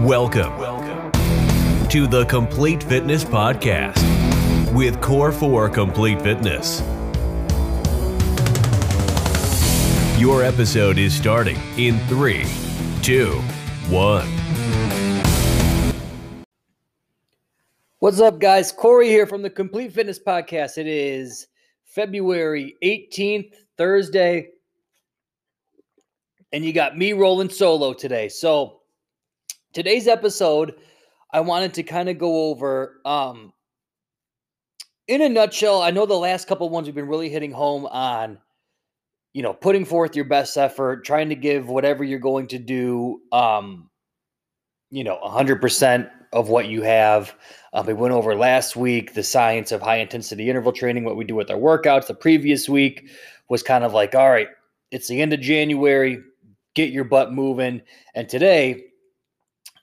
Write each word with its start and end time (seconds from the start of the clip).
Welcome, 0.00 0.58
Welcome 0.58 1.88
to 1.88 2.06
the 2.06 2.26
Complete 2.26 2.82
Fitness 2.82 3.24
Podcast 3.24 3.96
with 4.74 5.00
Core 5.00 5.32
4 5.32 5.70
Complete 5.70 6.20
Fitness. 6.20 6.82
Your 10.20 10.44
episode 10.44 10.98
is 10.98 11.14
starting 11.14 11.56
in 11.78 11.98
three, 12.08 12.44
two, 13.00 13.40
one. 13.88 14.28
What's 18.00 18.20
up, 18.20 18.38
guys? 18.38 18.72
Corey 18.72 19.08
here 19.08 19.26
from 19.26 19.40
the 19.40 19.48
Complete 19.48 19.94
Fitness 19.94 20.18
Podcast. 20.18 20.76
It 20.76 20.86
is 20.86 21.46
February 21.84 22.76
18th, 22.84 23.54
Thursday, 23.78 24.50
and 26.52 26.62
you 26.66 26.74
got 26.74 26.98
me 26.98 27.14
rolling 27.14 27.48
solo 27.48 27.94
today. 27.94 28.28
So, 28.28 28.82
today's 29.72 30.08
episode, 30.08 30.74
I 31.32 31.40
wanted 31.40 31.74
to 31.74 31.82
kind 31.82 32.08
of 32.08 32.18
go 32.18 32.50
over, 32.50 33.00
um, 33.04 33.52
in 35.08 35.22
a 35.22 35.28
nutshell, 35.28 35.82
I 35.82 35.90
know 35.90 36.06
the 36.06 36.14
last 36.14 36.48
couple 36.48 36.68
ones 36.68 36.86
we've 36.86 36.94
been 36.94 37.06
really 37.06 37.28
hitting 37.28 37.52
home 37.52 37.86
on 37.86 38.38
you 39.36 39.42
know, 39.42 39.52
putting 39.52 39.84
forth 39.84 40.16
your 40.16 40.24
best 40.24 40.56
effort, 40.56 41.04
trying 41.04 41.28
to 41.28 41.34
give 41.34 41.68
whatever 41.68 42.02
you're 42.02 42.18
going 42.18 42.46
to 42.46 42.58
do, 42.58 43.20
um, 43.32 43.90
you 44.90 45.04
know, 45.04 45.20
100% 45.22 46.10
of 46.32 46.48
what 46.48 46.68
you 46.68 46.80
have. 46.80 47.34
Uh, 47.74 47.84
we 47.86 47.92
went 47.92 48.14
over 48.14 48.34
last 48.34 48.76
week 48.76 49.12
the 49.12 49.22
science 49.22 49.72
of 49.72 49.82
high 49.82 49.98
intensity 49.98 50.48
interval 50.48 50.72
training, 50.72 51.04
what 51.04 51.18
we 51.18 51.24
do 51.26 51.34
with 51.34 51.50
our 51.50 51.58
workouts. 51.58 52.06
The 52.06 52.14
previous 52.14 52.66
week 52.66 53.10
was 53.50 53.62
kind 53.62 53.84
of 53.84 53.92
like, 53.92 54.14
all 54.14 54.30
right, 54.30 54.48
it's 54.90 55.06
the 55.06 55.20
end 55.20 55.34
of 55.34 55.40
January, 55.42 56.18
get 56.74 56.88
your 56.88 57.04
butt 57.04 57.30
moving. 57.30 57.82
And 58.14 58.30
today, 58.30 58.84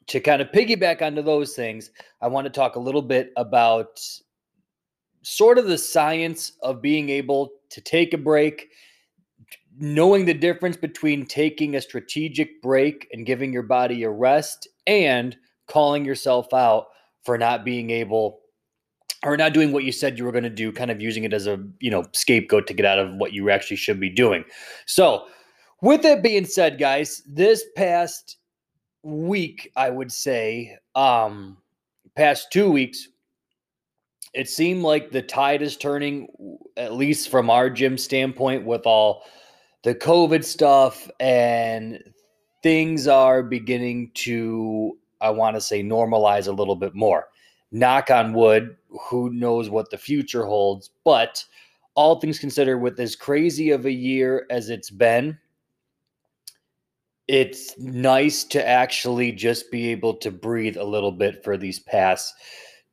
to 0.07 0.19
kind 0.19 0.41
of 0.41 0.51
piggyback 0.51 1.01
onto 1.01 1.21
those 1.21 1.55
things, 1.55 1.91
I 2.21 2.27
want 2.27 2.45
to 2.45 2.51
talk 2.51 2.75
a 2.75 2.79
little 2.79 3.01
bit 3.01 3.31
about 3.37 3.99
sort 5.21 5.57
of 5.57 5.67
the 5.67 5.77
science 5.77 6.53
of 6.61 6.81
being 6.81 7.09
able 7.09 7.51
to 7.69 7.81
take 7.81 8.13
a 8.13 8.17
break 8.17 8.69
knowing 9.79 10.25
the 10.25 10.33
difference 10.33 10.77
between 10.77 11.25
taking 11.25 11.75
a 11.75 11.81
strategic 11.81 12.61
break 12.61 13.07
and 13.11 13.25
giving 13.25 13.51
your 13.51 13.63
body 13.63 14.03
a 14.03 14.09
rest 14.09 14.67
and 14.87 15.35
calling 15.67 16.05
yourself 16.05 16.53
out 16.53 16.87
for 17.23 17.37
not 17.37 17.65
being 17.65 17.89
able 17.89 18.39
or 19.23 19.37
not 19.37 19.53
doing 19.53 19.71
what 19.71 19.85
you 19.85 19.91
said 19.91 20.17
you 20.17 20.25
were 20.25 20.31
going 20.31 20.43
to 20.43 20.49
do 20.49 20.71
kind 20.71 20.91
of 20.91 21.01
using 21.01 21.23
it 21.23 21.33
as 21.33 21.47
a 21.47 21.57
you 21.79 21.89
know 21.89 22.03
scapegoat 22.13 22.67
to 22.67 22.73
get 22.73 22.85
out 22.85 22.99
of 22.99 23.15
what 23.15 23.33
you 23.33 23.49
actually 23.49 23.77
should 23.77 23.99
be 23.99 24.09
doing. 24.09 24.43
So 24.85 25.25
with 25.81 26.01
that 26.03 26.21
being 26.21 26.45
said 26.45 26.77
guys 26.77 27.21
this 27.25 27.63
past 27.75 28.37
week 29.03 29.71
i 29.75 29.89
would 29.89 30.11
say 30.11 30.77
um 30.95 31.57
past 32.15 32.51
two 32.51 32.71
weeks 32.71 33.09
it 34.33 34.49
seemed 34.49 34.81
like 34.81 35.11
the 35.11 35.21
tide 35.21 35.61
is 35.61 35.77
turning 35.77 36.27
at 36.77 36.93
least 36.93 37.29
from 37.29 37.49
our 37.49 37.69
gym 37.69 37.97
standpoint 37.97 38.65
with 38.65 38.85
all 38.85 39.23
the 39.83 39.93
COVID 39.93 40.43
stuff 40.43 41.09
and 41.19 42.01
things 42.63 43.07
are 43.07 43.43
beginning 43.43 44.11
to, 44.15 44.97
I 45.21 45.29
want 45.29 45.55
to 45.55 45.61
say, 45.61 45.83
normalize 45.83 46.47
a 46.47 46.51
little 46.51 46.75
bit 46.75 46.95
more. 46.95 47.27
Knock 47.71 48.09
on 48.09 48.33
wood, 48.33 48.77
who 49.09 49.31
knows 49.31 49.69
what 49.69 49.89
the 49.89 49.97
future 49.97 50.45
holds. 50.45 50.89
But 51.03 51.43
all 51.95 52.19
things 52.19 52.39
considered, 52.39 52.79
with 52.79 52.99
as 52.99 53.15
crazy 53.15 53.71
of 53.71 53.85
a 53.85 53.91
year 53.91 54.45
as 54.49 54.69
it's 54.69 54.89
been, 54.89 55.37
it's 57.27 57.77
nice 57.77 58.43
to 58.43 58.67
actually 58.67 59.31
just 59.31 59.71
be 59.71 59.89
able 59.89 60.15
to 60.15 60.31
breathe 60.31 60.77
a 60.77 60.83
little 60.83 61.11
bit 61.11 61.43
for 61.43 61.57
these 61.57 61.79
past 61.79 62.33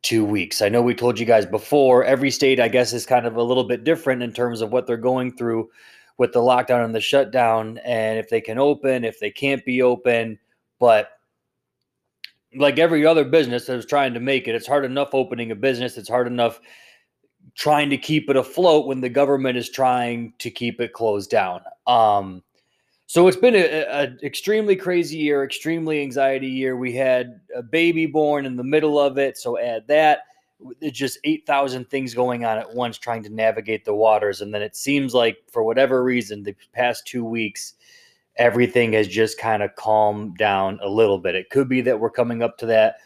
two 0.03 0.25
weeks. 0.25 0.63
I 0.63 0.69
know 0.69 0.83
we 0.83 0.95
told 0.95 1.19
you 1.19 1.27
guys 1.27 1.45
before, 1.47 2.05
every 2.05 2.31
state, 2.31 2.61
I 2.61 2.69
guess, 2.69 2.93
is 2.93 3.05
kind 3.05 3.27
of 3.27 3.37
a 3.37 3.43
little 3.43 3.65
bit 3.65 3.85
different 3.85 4.23
in 4.23 4.33
terms 4.33 4.61
of 4.61 4.71
what 4.71 4.87
they're 4.87 4.97
going 4.97 5.37
through 5.37 5.69
with 6.17 6.33
the 6.33 6.41
lockdown 6.41 6.85
and 6.85 6.95
the 6.95 7.01
shutdown 7.01 7.79
and 7.79 8.19
if 8.19 8.29
they 8.29 8.41
can 8.41 8.59
open, 8.59 9.05
if 9.05 9.19
they 9.21 9.31
can't 9.31 9.65
be 9.65 9.83
open. 9.83 10.39
But 10.79 11.11
like 12.55 12.79
every 12.79 13.05
other 13.05 13.25
business 13.25 13.67
that 13.67 13.79
is 13.79 13.87
trying 13.87 14.15
to 14.15 14.21
make 14.21 14.49
it, 14.49 14.55
it's 14.55 14.67
hard 14.67 14.85
enough 14.85 15.11
opening 15.13 15.51
a 15.51 15.57
business. 15.57 15.99
It's 15.99 16.09
hard 16.09 16.27
enough 16.27 16.61
trying 17.55 17.91
to 17.91 17.97
keep 17.97 18.31
it 18.31 18.37
afloat 18.37 18.87
when 18.87 19.01
the 19.01 19.09
government 19.09 19.59
is 19.59 19.71
trying 19.71 20.35
to 20.39 20.51
keep 20.51 20.81
it 20.81 20.93
closed 20.93 21.31
down. 21.31 21.63
Um, 21.87 22.43
so 23.11 23.27
it's 23.27 23.37
been 23.37 23.57
an 23.57 24.21
extremely 24.23 24.77
crazy 24.77 25.17
year, 25.17 25.43
extremely 25.43 26.01
anxiety 26.01 26.47
year. 26.47 26.77
We 26.77 26.93
had 26.93 27.41
a 27.53 27.61
baby 27.61 28.07
born 28.07 28.47
in 28.47 28.55
the 28.55 28.63
middle 28.63 29.01
of 29.01 29.19
it, 29.19 29.37
so 29.37 29.59
add 29.59 29.89
that 29.89 30.21
it's 30.81 30.97
just 30.97 31.19
8,000 31.25 31.91
things 31.91 32.15
going 32.15 32.45
on 32.45 32.57
at 32.57 32.73
once 32.73 32.99
trying 32.99 33.25
to 33.25 33.29
navigate 33.29 33.85
the 33.85 33.97
waters. 33.97 34.43
And 34.43 34.55
then 34.55 34.63
it 34.63 34.77
seems 34.77 35.13
like, 35.13 35.39
for 35.51 35.65
whatever 35.65 36.05
reason, 36.05 36.45
the 36.45 36.55
past 36.73 37.05
two 37.05 37.25
weeks, 37.25 37.75
everything 38.37 38.93
has 38.93 39.09
just 39.09 39.41
kind 39.41 39.65
of 39.65 39.75
calmed 39.75 40.39
down 40.39 40.79
a 40.81 40.89
little 40.89 41.19
bit. 41.19 41.35
It 41.35 41.51
could 41.51 41.69
be 41.69 41.81
that 41.81 41.99
we're 41.99 42.11
coming 42.11 42.45
up 42.45 42.59
to 42.59 42.67
that 42.67 42.99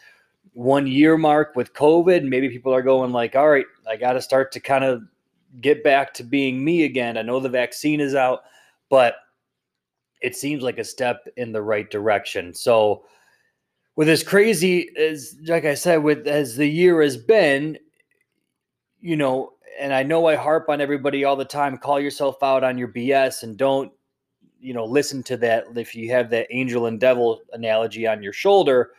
one 0.53 0.85
year 0.85 1.17
mark 1.17 1.55
with 1.55 1.73
COVID. 1.73 2.21
Maybe 2.23 2.47
people 2.49 2.75
are 2.75 2.83
going, 2.83 3.11
like, 3.11 3.35
all 3.35 3.49
right, 3.49 3.65
I 3.89 3.95
got 3.95 4.13
to 4.13 4.21
start 4.21 4.51
to 4.51 4.59
kind 4.59 4.83
of 4.83 5.01
get 5.61 5.83
back 5.83 6.13
to 6.13 6.23
being 6.23 6.63
me 6.63 6.83
again. 6.83 7.17
I 7.17 7.23
know 7.23 7.39
the 7.39 7.49
vaccine 7.49 7.99
is 7.99 8.13
out, 8.13 8.41
but 8.87 9.15
it 10.25 10.35
seems 10.35 10.63
like 10.63 10.79
a 10.79 10.83
step 10.83 11.27
in 11.37 11.51
the 11.51 11.61
right 11.61 11.89
direction. 11.91 12.51
So, 12.51 13.05
with 13.95 14.09
as 14.09 14.23
crazy 14.23 14.89
as 14.97 15.35
like 15.45 15.65
I 15.65 15.75
said, 15.75 15.97
with 15.97 16.27
as 16.27 16.55
the 16.55 16.67
year 16.67 17.01
has 17.03 17.15
been, 17.15 17.77
you 18.99 19.15
know, 19.15 19.53
and 19.79 19.93
I 19.93 20.01
know 20.01 20.25
I 20.25 20.35
harp 20.35 20.67
on 20.67 20.81
everybody 20.81 21.23
all 21.23 21.35
the 21.35 21.45
time, 21.45 21.77
call 21.77 21.99
yourself 21.99 22.41
out 22.41 22.63
on 22.63 22.75
your 22.75 22.87
BS 22.87 23.43
and 23.43 23.55
don't, 23.55 23.91
you 24.59 24.73
know, 24.73 24.83
listen 24.83 25.21
to 25.23 25.37
that 25.37 25.65
if 25.75 25.93
you 25.93 26.09
have 26.09 26.31
that 26.31 26.47
angel 26.49 26.87
and 26.87 26.99
devil 26.99 27.41
analogy 27.53 28.07
on 28.07 28.23
your 28.23 28.33
shoulder, 28.33 28.93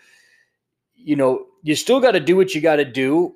you 0.95 1.17
know, 1.17 1.47
you 1.65 1.75
still 1.75 2.01
got 2.01 2.13
to 2.13 2.21
do 2.21 2.37
what 2.37 2.55
you 2.55 2.61
got 2.61 2.77
to 2.77 2.85
do, 2.85 3.35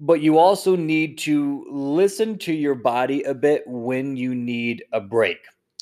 but 0.00 0.20
you 0.20 0.36
also 0.36 0.76
need 0.76 1.16
to 1.18 1.66
listen 1.70 2.36
to 2.40 2.52
your 2.52 2.74
body 2.74 3.22
a 3.22 3.32
bit 3.32 3.62
when 3.66 4.18
you 4.18 4.34
need 4.34 4.84
a 4.92 5.00
break. 5.00 5.38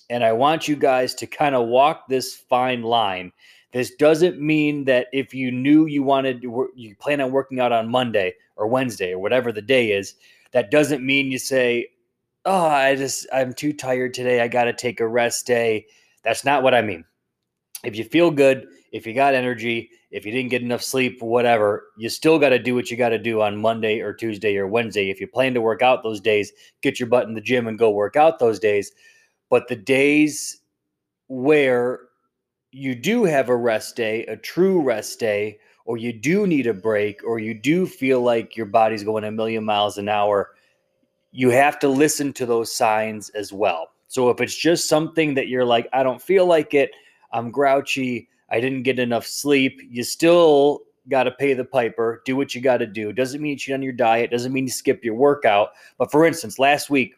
And 0.08 0.22
I 0.22 0.32
want 0.32 0.68
you 0.68 0.76
guys 0.76 1.14
to 1.16 1.26
kind 1.26 1.54
of 1.54 1.68
walk 1.68 2.08
this 2.08 2.34
fine 2.34 2.82
line 2.82 3.32
this 3.76 3.94
doesn't 3.94 4.40
mean 4.40 4.84
that 4.84 5.08
if 5.12 5.34
you 5.34 5.50
knew 5.50 5.84
you 5.84 6.02
wanted 6.02 6.42
you 6.42 6.96
plan 6.98 7.20
on 7.20 7.30
working 7.30 7.60
out 7.60 7.72
on 7.72 7.90
Monday 7.90 8.34
or 8.56 8.66
Wednesday 8.66 9.12
or 9.12 9.18
whatever 9.18 9.52
the 9.52 9.60
day 9.60 9.92
is, 9.92 10.14
that 10.52 10.70
doesn't 10.70 11.04
mean 11.04 11.30
you 11.30 11.38
say, 11.38 11.88
"Oh, 12.46 12.66
I 12.66 12.94
just 12.94 13.26
I'm 13.34 13.52
too 13.52 13.74
tired 13.74 14.14
today. 14.14 14.40
I 14.40 14.48
got 14.48 14.64
to 14.64 14.72
take 14.72 15.00
a 15.00 15.06
rest 15.06 15.46
day." 15.46 15.84
That's 16.24 16.42
not 16.42 16.62
what 16.62 16.74
I 16.74 16.80
mean. 16.80 17.04
If 17.84 17.96
you 17.96 18.04
feel 18.04 18.30
good, 18.30 18.66
if 18.92 19.06
you 19.06 19.12
got 19.12 19.34
energy, 19.34 19.90
if 20.10 20.24
you 20.24 20.32
didn't 20.32 20.52
get 20.52 20.62
enough 20.62 20.82
sleep, 20.82 21.20
whatever, 21.20 21.88
you 21.98 22.08
still 22.08 22.38
got 22.38 22.48
to 22.48 22.58
do 22.58 22.74
what 22.74 22.90
you 22.90 22.96
got 22.96 23.10
to 23.10 23.18
do 23.18 23.42
on 23.42 23.60
Monday 23.60 24.00
or 24.00 24.14
Tuesday 24.14 24.56
or 24.56 24.66
Wednesday. 24.66 25.10
If 25.10 25.20
you 25.20 25.26
plan 25.26 25.52
to 25.52 25.60
work 25.60 25.82
out 25.82 26.02
those 26.02 26.22
days, 26.22 26.50
get 26.80 26.98
your 26.98 27.10
butt 27.10 27.28
in 27.28 27.34
the 27.34 27.42
gym 27.42 27.68
and 27.68 27.78
go 27.78 27.90
work 27.90 28.16
out 28.16 28.38
those 28.38 28.58
days. 28.58 28.90
But 29.48 29.68
the 29.68 29.76
days 29.76 30.60
where 31.28 32.00
you 32.72 32.94
do 32.94 33.24
have 33.24 33.48
a 33.48 33.56
rest 33.56 33.96
day, 33.96 34.24
a 34.26 34.36
true 34.36 34.82
rest 34.82 35.18
day, 35.18 35.58
or 35.84 35.96
you 35.96 36.12
do 36.12 36.46
need 36.46 36.66
a 36.66 36.74
break, 36.74 37.22
or 37.24 37.38
you 37.38 37.54
do 37.54 37.86
feel 37.86 38.20
like 38.20 38.56
your 38.56 38.66
body's 38.66 39.04
going 39.04 39.24
a 39.24 39.30
million 39.30 39.64
miles 39.64 39.98
an 39.98 40.08
hour, 40.08 40.50
you 41.30 41.50
have 41.50 41.78
to 41.78 41.88
listen 41.88 42.32
to 42.32 42.46
those 42.46 42.74
signs 42.74 43.28
as 43.30 43.52
well. 43.52 43.90
So 44.08 44.30
if 44.30 44.40
it's 44.40 44.56
just 44.56 44.88
something 44.88 45.34
that 45.34 45.48
you're 45.48 45.64
like, 45.64 45.88
I 45.92 46.02
don't 46.02 46.20
feel 46.20 46.46
like 46.46 46.74
it, 46.74 46.90
I'm 47.32 47.50
grouchy, 47.50 48.28
I 48.50 48.60
didn't 48.60 48.82
get 48.82 48.98
enough 48.98 49.26
sleep, 49.26 49.80
you 49.88 50.03
still 50.03 50.82
got 51.09 51.24
to 51.24 51.30
pay 51.30 51.54
the 51.54 51.65
piper, 51.65 52.22
do 52.24 52.36
what 52.36 52.54
you 52.54 52.60
got 52.60 52.78
to 52.78 52.86
do. 52.86 53.12
Doesn't 53.12 53.41
mean 53.41 53.53
you 53.53 53.59
cheat 53.59 53.74
on 53.74 53.82
your 53.82 53.92
diet, 53.92 54.30
doesn't 54.30 54.53
mean 54.53 54.65
you 54.65 54.71
skip 54.71 55.04
your 55.04 55.15
workout. 55.15 55.71
But 55.98 56.10
for 56.10 56.26
instance, 56.26 56.59
last 56.59 56.91
week, 56.91 57.15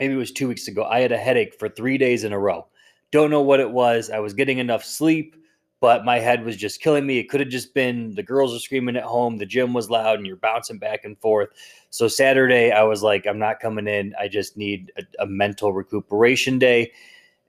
maybe 0.00 0.14
it 0.14 0.18
was 0.18 0.32
two 0.32 0.48
weeks 0.48 0.68
ago, 0.68 0.84
I 0.84 1.00
had 1.00 1.12
a 1.12 1.18
headache 1.18 1.54
for 1.58 1.68
three 1.68 1.98
days 1.98 2.24
in 2.24 2.32
a 2.32 2.38
row. 2.38 2.66
Don't 3.10 3.30
know 3.30 3.42
what 3.42 3.60
it 3.60 3.70
was. 3.70 4.10
I 4.10 4.18
was 4.18 4.34
getting 4.34 4.58
enough 4.58 4.84
sleep, 4.84 5.36
but 5.80 6.04
my 6.04 6.18
head 6.18 6.44
was 6.44 6.56
just 6.56 6.80
killing 6.80 7.04
me. 7.04 7.18
It 7.18 7.28
could 7.28 7.40
have 7.40 7.48
just 7.48 7.74
been 7.74 8.14
the 8.14 8.22
girls 8.22 8.54
are 8.54 8.58
screaming 8.60 8.96
at 8.96 9.02
home, 9.02 9.36
the 9.36 9.46
gym 9.46 9.74
was 9.74 9.90
loud, 9.90 10.16
and 10.18 10.26
you're 10.26 10.36
bouncing 10.36 10.78
back 10.78 11.04
and 11.04 11.18
forth. 11.18 11.50
So 11.90 12.08
Saturday, 12.08 12.70
I 12.70 12.84
was 12.84 13.02
like, 13.02 13.26
I'm 13.26 13.38
not 13.38 13.60
coming 13.60 13.86
in. 13.86 14.14
I 14.18 14.28
just 14.28 14.56
need 14.56 14.92
a, 14.96 15.02
a 15.22 15.26
mental 15.26 15.72
recuperation 15.72 16.58
day. 16.58 16.92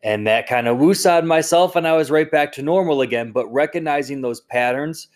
And 0.04 0.28
that 0.28 0.48
kind 0.48 0.68
of 0.68 0.78
woosawed 0.78 1.26
myself, 1.26 1.78
and 1.78 1.88
I 1.88 1.94
was 1.94 2.12
right 2.12 2.30
back 2.30 2.52
to 2.54 2.62
normal 2.62 3.02
again. 3.02 3.32
But 3.32 3.52
recognizing 3.54 4.20
those 4.20 4.42
patterns, 4.42 5.08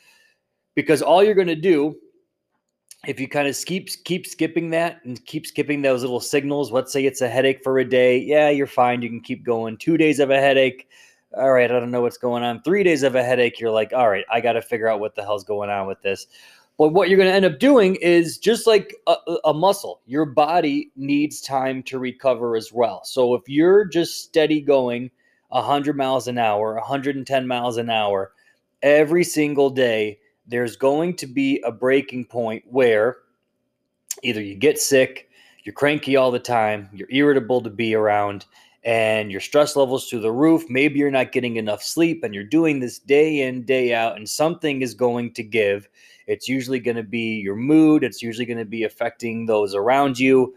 because 0.75 1.01
all 1.01 1.21
you're 1.21 1.35
going 1.35 1.47
to 1.47 1.55
do 1.55 1.97
if 3.05 3.19
you 3.19 3.27
kind 3.27 3.47
of 3.47 3.55
keep 3.65 3.89
keep 4.03 4.25
skipping 4.25 4.69
that 4.71 5.03
and 5.05 5.23
keep 5.25 5.45
skipping 5.45 5.81
those 5.81 6.01
little 6.01 6.19
signals, 6.19 6.71
let's 6.71 6.91
say 6.91 7.05
it's 7.05 7.21
a 7.21 7.29
headache 7.29 7.63
for 7.63 7.79
a 7.79 7.85
day, 7.87 8.17
yeah, 8.17 8.49
you're 8.49 8.67
fine. 8.67 9.01
You 9.01 9.09
can 9.09 9.21
keep 9.21 9.43
going. 9.43 9.77
Two 9.77 9.97
days 9.97 10.19
of 10.19 10.29
a 10.29 10.39
headache, 10.39 10.87
all 11.33 11.51
right, 11.51 11.71
I 11.71 11.79
don't 11.79 11.91
know 11.91 12.01
what's 12.01 12.17
going 12.17 12.43
on. 12.43 12.61
Three 12.63 12.83
days 12.83 13.03
of 13.03 13.15
a 13.15 13.23
headache, 13.23 13.59
you're 13.59 13.71
like, 13.71 13.93
all 13.93 14.09
right, 14.09 14.25
I 14.31 14.41
got 14.41 14.53
to 14.53 14.61
figure 14.61 14.87
out 14.87 14.99
what 14.99 15.15
the 15.15 15.21
hell's 15.21 15.43
going 15.43 15.69
on 15.69 15.87
with 15.87 16.01
this. 16.01 16.27
But 16.77 16.89
what 16.89 17.09
you're 17.09 17.17
going 17.17 17.29
to 17.29 17.35
end 17.35 17.45
up 17.45 17.59
doing 17.59 17.95
is 17.95 18.37
just 18.37 18.67
like 18.67 18.95
a, 19.07 19.15
a, 19.45 19.53
muscle, 19.53 20.01
your 20.05 20.25
body 20.25 20.91
needs 20.95 21.41
time 21.41 21.81
to 21.83 21.97
recover 21.97 22.55
as 22.55 22.71
well. 22.71 23.01
So 23.03 23.33
if 23.33 23.41
you're 23.47 23.83
just 23.83 24.21
steady 24.23 24.61
going 24.61 25.09
100 25.49 25.97
miles 25.97 26.27
an 26.27 26.37
hour, 26.37 26.75
110 26.75 27.47
miles 27.47 27.77
an 27.77 27.89
hour 27.89 28.33
every 28.83 29.23
single 29.23 29.71
day, 29.71 30.19
there's 30.47 30.75
going 30.75 31.15
to 31.17 31.27
be 31.27 31.61
a 31.65 31.71
breaking 31.71 32.25
point 32.25 32.63
where 32.67 33.17
either 34.23 34.41
you 34.41 34.55
get 34.55 34.79
sick, 34.79 35.29
you're 35.63 35.73
cranky 35.73 36.15
all 36.15 36.31
the 36.31 36.39
time, 36.39 36.89
you're 36.93 37.11
irritable 37.11 37.61
to 37.61 37.69
be 37.69 37.93
around, 37.93 38.45
and 38.83 39.31
your 39.31 39.41
stress 39.41 39.75
levels 39.75 40.09
through 40.09 40.21
the 40.21 40.31
roof. 40.31 40.63
Maybe 40.69 40.99
you're 40.99 41.11
not 41.11 41.33
getting 41.33 41.57
enough 41.57 41.83
sleep 41.83 42.23
and 42.23 42.33
you're 42.33 42.43
doing 42.45 42.79
this 42.79 42.99
day 42.99 43.41
in, 43.41 43.65
day 43.65 43.93
out, 43.93 44.15
and 44.15 44.27
something 44.27 44.81
is 44.81 44.93
going 44.93 45.33
to 45.33 45.43
give. 45.43 45.89
It's 46.25 46.47
usually 46.47 46.79
going 46.79 46.97
to 46.97 47.03
be 47.03 47.39
your 47.39 47.55
mood, 47.55 48.03
it's 48.03 48.21
usually 48.21 48.45
going 48.45 48.57
to 48.57 48.65
be 48.65 48.83
affecting 48.83 49.45
those 49.45 49.75
around 49.75 50.17
you. 50.17 50.55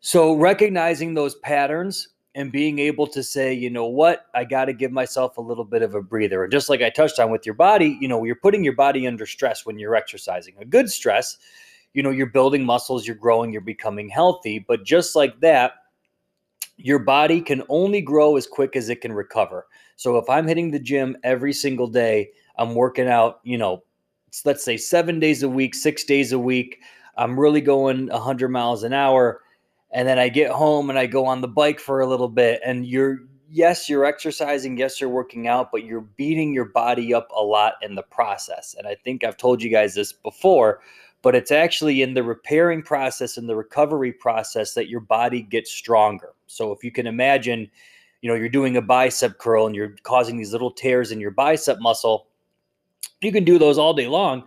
So, 0.00 0.34
recognizing 0.34 1.14
those 1.14 1.34
patterns 1.36 2.08
and 2.34 2.52
being 2.52 2.78
able 2.78 3.06
to 3.08 3.22
say, 3.22 3.52
you 3.52 3.70
know 3.70 3.86
what, 3.86 4.26
I 4.34 4.44
got 4.44 4.66
to 4.66 4.72
give 4.72 4.92
myself 4.92 5.36
a 5.36 5.40
little 5.40 5.64
bit 5.64 5.82
of 5.82 5.94
a 5.94 6.02
breather. 6.02 6.44
And 6.44 6.52
just 6.52 6.68
like 6.68 6.80
I 6.80 6.90
touched 6.90 7.18
on 7.18 7.30
with 7.30 7.44
your 7.44 7.56
body, 7.56 7.98
you 8.00 8.06
know, 8.06 8.22
you're 8.24 8.36
putting 8.36 8.62
your 8.62 8.76
body 8.76 9.06
under 9.06 9.26
stress 9.26 9.66
when 9.66 9.78
you're 9.78 9.96
exercising. 9.96 10.54
A 10.60 10.64
good 10.64 10.90
stress, 10.90 11.38
you 11.92 12.02
know, 12.02 12.10
you're 12.10 12.26
building 12.26 12.64
muscles, 12.64 13.06
you're 13.06 13.16
growing, 13.16 13.52
you're 13.52 13.60
becoming 13.62 14.08
healthy. 14.08 14.60
But 14.60 14.84
just 14.84 15.16
like 15.16 15.40
that, 15.40 15.72
your 16.76 17.00
body 17.00 17.40
can 17.40 17.62
only 17.68 18.00
grow 18.00 18.36
as 18.36 18.46
quick 18.46 18.76
as 18.76 18.88
it 18.88 19.00
can 19.00 19.12
recover. 19.12 19.66
So 19.96 20.16
if 20.16 20.30
I'm 20.30 20.46
hitting 20.46 20.70
the 20.70 20.78
gym 20.78 21.16
every 21.24 21.52
single 21.52 21.88
day, 21.88 22.30
I'm 22.56 22.74
working 22.74 23.08
out, 23.08 23.40
you 23.42 23.58
know, 23.58 23.82
let's 24.44 24.64
say 24.64 24.76
seven 24.76 25.18
days 25.18 25.42
a 25.42 25.48
week, 25.48 25.74
six 25.74 26.04
days 26.04 26.32
a 26.32 26.38
week, 26.38 26.80
I'm 27.16 27.38
really 27.38 27.60
going 27.60 28.06
100 28.06 28.48
miles 28.48 28.82
an 28.84 28.92
hour. 28.92 29.42
And 29.92 30.06
then 30.06 30.18
I 30.18 30.28
get 30.28 30.50
home 30.50 30.90
and 30.90 30.98
I 30.98 31.06
go 31.06 31.26
on 31.26 31.40
the 31.40 31.48
bike 31.48 31.80
for 31.80 32.00
a 32.00 32.06
little 32.06 32.28
bit. 32.28 32.60
And 32.64 32.86
you're, 32.86 33.18
yes, 33.50 33.88
you're 33.88 34.04
exercising, 34.04 34.78
yes, 34.78 35.00
you're 35.00 35.10
working 35.10 35.48
out, 35.48 35.72
but 35.72 35.84
you're 35.84 36.02
beating 36.02 36.54
your 36.54 36.66
body 36.66 37.12
up 37.12 37.28
a 37.36 37.42
lot 37.42 37.74
in 37.82 37.94
the 37.94 38.02
process. 38.02 38.74
And 38.78 38.86
I 38.86 38.94
think 38.94 39.24
I've 39.24 39.36
told 39.36 39.62
you 39.62 39.70
guys 39.70 39.94
this 39.94 40.12
before 40.12 40.80
but 41.22 41.34
it's 41.34 41.50
actually 41.50 42.02
in 42.02 42.14
the 42.14 42.22
repairing 42.22 42.82
process 42.82 43.36
and 43.36 43.48
the 43.48 43.56
recovery 43.56 44.12
process 44.12 44.74
that 44.74 44.88
your 44.88 45.00
body 45.00 45.42
gets 45.42 45.70
stronger. 45.70 46.32
So 46.46 46.72
if 46.72 46.82
you 46.82 46.90
can 46.90 47.06
imagine, 47.06 47.70
you 48.22 48.30
know, 48.30 48.34
you're 48.34 48.48
doing 48.48 48.76
a 48.76 48.82
bicep 48.82 49.38
curl 49.38 49.66
and 49.66 49.74
you're 49.74 49.96
causing 50.02 50.38
these 50.38 50.52
little 50.52 50.70
tears 50.70 51.12
in 51.12 51.20
your 51.20 51.30
bicep 51.30 51.78
muscle, 51.80 52.28
you 53.20 53.32
can 53.32 53.44
do 53.44 53.58
those 53.58 53.76
all 53.76 53.92
day 53.92 54.08
long, 54.08 54.44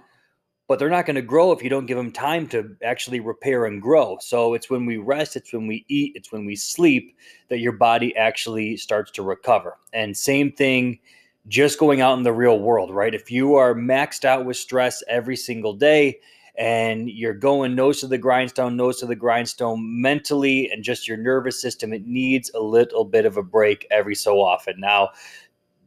but 0.68 0.80
they're 0.80 0.90
not 0.90 1.06
going 1.06 1.16
to 1.16 1.22
grow 1.22 1.52
if 1.52 1.62
you 1.62 1.70
don't 1.70 1.86
give 1.86 1.98
them 1.98 2.12
time 2.12 2.48
to 2.48 2.76
actually 2.84 3.20
repair 3.20 3.66
and 3.66 3.82
grow. 3.82 4.18
So 4.22 4.54
it's 4.54 4.70
when 4.70 4.86
we 4.86 4.98
rest, 4.98 5.36
it's 5.36 5.54
when 5.54 5.68
we 5.68 5.86
eat, 5.90 6.14
it's 6.16 6.32
when 6.32 6.46
we 6.46 6.56
sleep 6.56 7.16
that 7.50 7.60
your 7.60 7.74
body 7.74 8.16
actually 8.16 8.78
starts 8.78 9.12
to 9.12 9.24
recover. 9.24 9.78
And 9.92 10.16
same 10.16 10.52
thing 10.52 11.00
just 11.48 11.80
going 11.80 12.02
out 12.02 12.18
in 12.18 12.24
the 12.24 12.32
real 12.32 12.60
world, 12.60 12.92
right? 12.92 13.14
If 13.14 13.30
you 13.30 13.56
are 13.56 13.76
maxed 13.76 14.24
out 14.24 14.46
with 14.46 14.58
stress 14.58 15.04
every 15.10 15.36
single 15.36 15.74
day, 15.74 16.20
and 16.56 17.10
you're 17.10 17.34
going 17.34 17.76
nose 17.76 18.00
to 18.02 18.08
the 18.08 18.18
grindstone, 18.18 18.78
nose 18.78 19.00
to 19.00 19.06
the 19.06 19.16
grindstone 19.16 20.02
mentally 20.02 20.70
and 20.72 20.84
just 20.84 21.08
your 21.08 21.18
nervous 21.18 21.60
system, 21.60 21.94
it 21.94 22.06
needs 22.06 22.52
a 22.54 22.60
little 22.60 23.06
bit 23.06 23.26
of 23.26 23.38
a 23.38 23.44
break 23.44 23.88
every 23.90 24.16
so 24.16 24.40
often. 24.40 24.80
Now, 24.80 25.10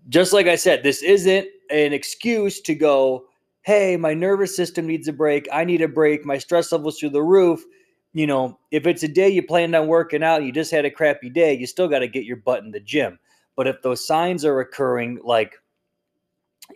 just 0.09 0.33
like 0.33 0.47
I 0.47 0.57
said, 0.57 0.83
this 0.83 1.03
isn't 1.03 1.47
an 1.71 1.93
excuse 1.93 2.61
to 2.63 2.75
go, 2.75 3.27
hey, 3.67 3.97
my 3.97 4.15
nervous 4.15 4.55
system 4.55 4.87
needs 4.87 5.09
a 5.09 5.13
break. 5.13 5.49
I 5.53 5.65
need 5.65 5.83
a 5.83 5.89
break. 5.89 6.25
My 6.25 6.39
stress 6.39 6.71
levels 6.71 7.01
through 7.01 7.11
the 7.11 7.23
roof. 7.23 7.65
You 8.13 8.29
know, 8.29 8.61
if 8.71 8.87
it's 8.87 9.03
a 9.03 9.09
day 9.09 9.29
you 9.29 9.43
planned 9.43 9.75
on 9.75 9.89
working 9.89 10.23
out, 10.23 10.45
you 10.45 10.53
just 10.53 10.71
had 10.71 10.85
a 10.85 10.91
crappy 10.91 11.29
day, 11.29 11.53
you 11.55 11.67
still 11.67 11.89
got 11.89 11.99
to 11.99 12.07
get 12.07 12.25
your 12.25 12.37
butt 12.37 12.63
in 12.63 12.71
the 12.71 12.79
gym. 12.79 13.19
But 13.57 13.67
if 13.67 13.83
those 13.83 14.07
signs 14.07 14.45
are 14.45 14.61
occurring, 14.61 15.19
like, 15.25 15.57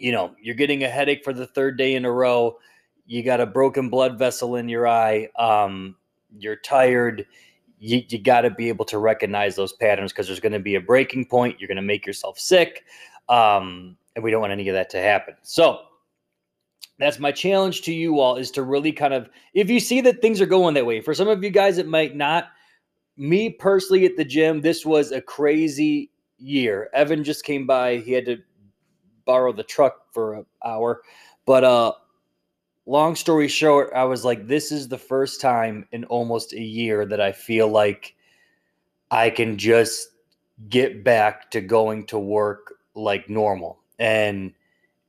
you 0.01 0.11
know, 0.11 0.35
you're 0.43 0.57
getting 0.57 0.83
a 0.83 0.89
headache 0.89 1.23
for 1.23 1.33
the 1.33 1.47
third 1.47 1.79
day 1.79 1.95
in 1.95 2.05
a 2.05 2.11
row, 2.11 2.59
you 3.07 3.23
got 3.23 3.41
a 3.41 3.47
broken 3.47 3.89
blood 3.89 4.19
vessel 4.19 4.57
in 4.57 4.69
your 4.69 4.89
eye, 4.89 5.29
um, 5.39 5.95
you're 6.41 6.57
tired, 6.57 7.25
you, 7.79 8.03
you 8.09 8.19
got 8.19 8.41
to 8.41 8.51
be 8.51 8.69
able 8.69 8.85
to 8.87 8.99
recognize 8.99 9.55
those 9.55 9.73
patterns 9.75 10.13
because 10.13 10.27
there's 10.27 10.41
going 10.41 10.53
to 10.53 10.59
be 10.59 10.75
a 10.75 10.81
breaking 10.81 11.27
point. 11.27 11.61
You're 11.61 11.69
going 11.69 11.77
to 11.77 11.83
make 11.83 12.05
yourself 12.05 12.37
sick. 12.37 12.85
Um, 13.29 13.97
and 14.17 14.25
we 14.25 14.33
don't 14.33 14.41
want 14.41 14.53
any 14.53 14.69
of 14.69 14.75
that 14.75 14.91
to 14.91 14.99
happen. 14.99 15.37
So 15.43 15.83
that's 17.00 17.19
my 17.19 17.32
challenge 17.32 17.82
to 17.82 17.93
you 17.93 18.20
all 18.20 18.37
is 18.37 18.50
to 18.52 18.62
really 18.62 18.93
kind 18.93 19.14
of, 19.14 19.29
if 19.55 19.70
you 19.70 19.81
see 19.81 20.00
that 20.02 20.20
things 20.20 20.41
are 20.41 20.47
going 20.47 20.75
that 20.75 20.87
way, 20.87 21.00
for 21.00 21.14
some 21.14 21.29
of 21.29 21.43
you 21.43 21.50
guys, 21.50 21.79
it 21.79 21.88
might 21.88 22.14
not. 22.14 22.49
Me 23.17 23.50
personally 23.50 24.06
at 24.06 24.17
the 24.17 24.25
gym, 24.25 24.61
this 24.61 24.87
was 24.87 25.12
a 25.12 25.20
crazy 25.20 26.11
year. 26.38 26.88
Evan 26.94 27.25
just 27.25 27.44
came 27.44 27.67
by. 27.67 27.97
He 27.97 28.12
had 28.12 28.25
to 28.26 28.38
borrow 29.25 29.52
the 29.52 29.62
truck 29.62 30.12
for 30.12 30.35
an 30.35 30.47
hour. 30.64 31.02
But 31.47 31.64
uh 31.64 31.93
long 32.87 33.14
story 33.14 33.49
short, 33.49 33.93
I 33.94 34.05
was 34.05 34.25
like, 34.25 34.47
this 34.47 34.73
is 34.73 34.88
the 34.88 34.99
first 34.99 35.41
time 35.41 35.87
in 35.93 36.05
almost 36.06 36.52
a 36.52 36.61
year 36.61 37.06
that 37.06 37.20
I 37.20 37.32
feel 37.32 37.69
like 37.69 38.17
I 39.11 39.31
can 39.31 39.58
just 39.58 40.08
get 40.69 41.05
back 41.05 41.50
to 41.52 41.61
going 41.61 42.06
to 42.06 42.19
work 42.19 42.75
like 42.94 43.31
normal. 43.31 43.79
And 43.99 44.52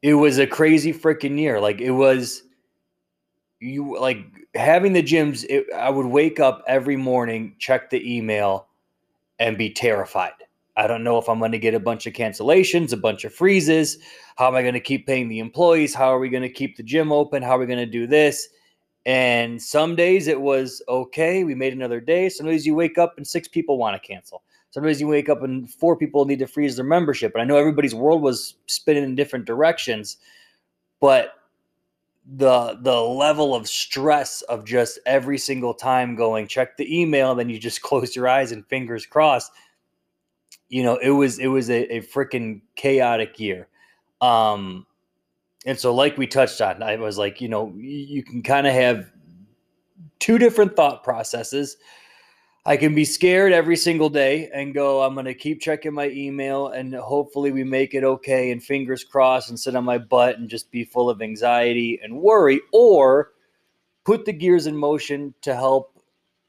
it 0.02 0.16
was 0.16 0.40
a 0.40 0.48
crazy 0.48 0.94
freaking 0.94 1.40
year. 1.40 1.60
Like 1.60 1.82
it 1.82 1.92
was 1.92 2.44
you 3.60 4.00
like 4.00 4.26
having 4.56 4.94
the 4.94 5.04
gyms, 5.04 5.46
it, 5.48 5.72
I 5.74 5.90
would 5.90 6.08
wake 6.08 6.40
up 6.40 6.64
every 6.68 6.98
morning, 6.98 7.56
check 7.60 7.90
the 7.90 8.18
email, 8.18 8.68
and 9.40 9.58
be 9.58 9.70
terrified. 9.70 10.34
I 10.78 10.88
don't 10.88 11.04
know 11.04 11.18
if 11.18 11.30
I'm 11.30 11.40
going 11.40 11.52
to 11.52 11.60
get 11.60 11.74
a 11.74 11.80
bunch 11.80 12.08
of 12.08 12.14
cancellations, 12.14 12.94
a 12.94 12.98
bunch 12.98 13.24
of 13.24 13.34
freezes. 13.34 13.98
How 14.38 14.48
am 14.48 14.56
I 14.56 14.62
going 14.62 14.74
to 14.74 14.80
keep 14.80 15.06
paying 15.06 15.28
the 15.28 15.40
employees? 15.40 15.94
How 15.94 16.14
are 16.14 16.20
we 16.20 16.30
going 16.30 16.44
to 16.44 16.50
keep 16.50 16.78
the 16.78 16.84
gym 16.84 17.12
open? 17.12 17.44
How 17.44 17.58
are 17.58 17.60
we 17.60 17.66
going 17.66 17.78
to 17.78 17.86
do 17.86 18.08
this? 18.08 18.48
And 19.06 19.62
some 19.62 19.96
days 19.96 20.28
it 20.28 20.40
was 20.40 20.82
okay, 20.88 21.44
we 21.44 21.56
made 21.56 21.74
another 21.74 22.00
day. 22.00 22.30
Some 22.30 22.46
days 22.46 22.66
you 22.66 22.76
wake 22.76 22.98
up 22.98 23.16
and 23.18 23.28
six 23.28 23.48
people 23.48 23.78
want 23.78 24.02
to 24.02 24.08
cancel. 24.08 24.44
Some 24.72 24.84
days 24.84 25.00
you 25.00 25.08
wake 25.08 25.30
up 25.30 25.44
and 25.44 25.70
four 25.70 25.96
people 25.96 26.26
need 26.26 26.40
to 26.40 26.48
freeze 26.48 26.76
their 26.76 26.86
membership. 26.86 27.34
And 27.34 27.42
I 27.42 27.46
know 27.46 27.58
everybody's 27.58 27.96
world 27.96 28.22
was 28.22 28.56
spinning 28.68 29.04
in 29.04 29.16
different 29.16 29.46
directions, 29.46 30.18
but 31.00 31.34
the 32.38 32.78
the 32.82 33.02
level 33.02 33.56
of 33.56 33.68
stress 33.68 34.42
of 34.44 34.64
just 34.66 35.00
every 35.06 35.38
single 35.38 35.74
time 35.74 36.16
going 36.16 36.48
check 36.48 36.78
the 36.78 37.02
email, 37.02 37.36
then 37.36 37.50
you 37.50 37.60
just 37.60 37.82
close 37.84 38.16
your 38.16 38.28
eyes 38.28 38.52
and 38.52 38.66
fingers 38.68 39.06
crossed 39.06 39.52
you 40.72 40.84
know, 40.84 40.96
it 40.96 41.12
was 41.12 41.38
it 41.38 41.48
was 41.48 41.70
a, 41.70 41.98
a 41.98 42.02
freaking 42.02 42.62
chaotic 42.76 43.40
year. 43.40 43.68
Um, 44.22 44.88
and 45.66 45.78
so, 45.78 45.94
like 45.94 46.18
we 46.18 46.26
touched 46.26 46.62
on, 46.62 46.82
I 46.82 46.96
was 46.96 47.18
like, 47.18 47.42
you 47.42 47.50
know, 47.50 47.74
you 47.76 48.24
can 48.24 48.42
kind 48.42 48.66
of 48.66 48.74
have 48.74 49.12
two 50.20 50.38
different 50.38 50.78
thought 50.78 51.04
processes. 51.04 51.76
I 52.64 52.78
can 52.78 52.94
be 52.94 53.06
scared 53.06 53.54
every 53.54 53.76
single 53.76 54.10
day 54.10 54.50
and 54.54 54.74
go, 54.74 55.02
I'm 55.02 55.16
going 55.16 55.26
to 55.26 55.34
keep 55.34 55.62
checking 55.62 55.94
my 55.94 56.10
email 56.10 56.68
and 56.68 56.94
hopefully 56.94 57.52
we 57.52 57.64
make 57.64 57.96
it 57.96 58.04
okay 58.04 58.52
and 58.52 58.62
fingers 58.62 59.04
crossed 59.04 59.50
and 59.50 59.60
sit 59.60 59.76
on 59.76 59.84
my 59.84 59.98
butt 59.98 60.38
and 60.38 60.48
just 60.48 60.70
be 60.70 60.84
full 60.84 61.10
of 61.10 61.24
anxiety 61.24 62.00
and 62.04 62.22
worry, 62.22 62.62
or 62.72 63.32
put 64.04 64.26
the 64.26 64.34
gears 64.34 64.68
in 64.68 64.78
motion 64.78 65.34
to 65.42 65.56
help 65.56 66.00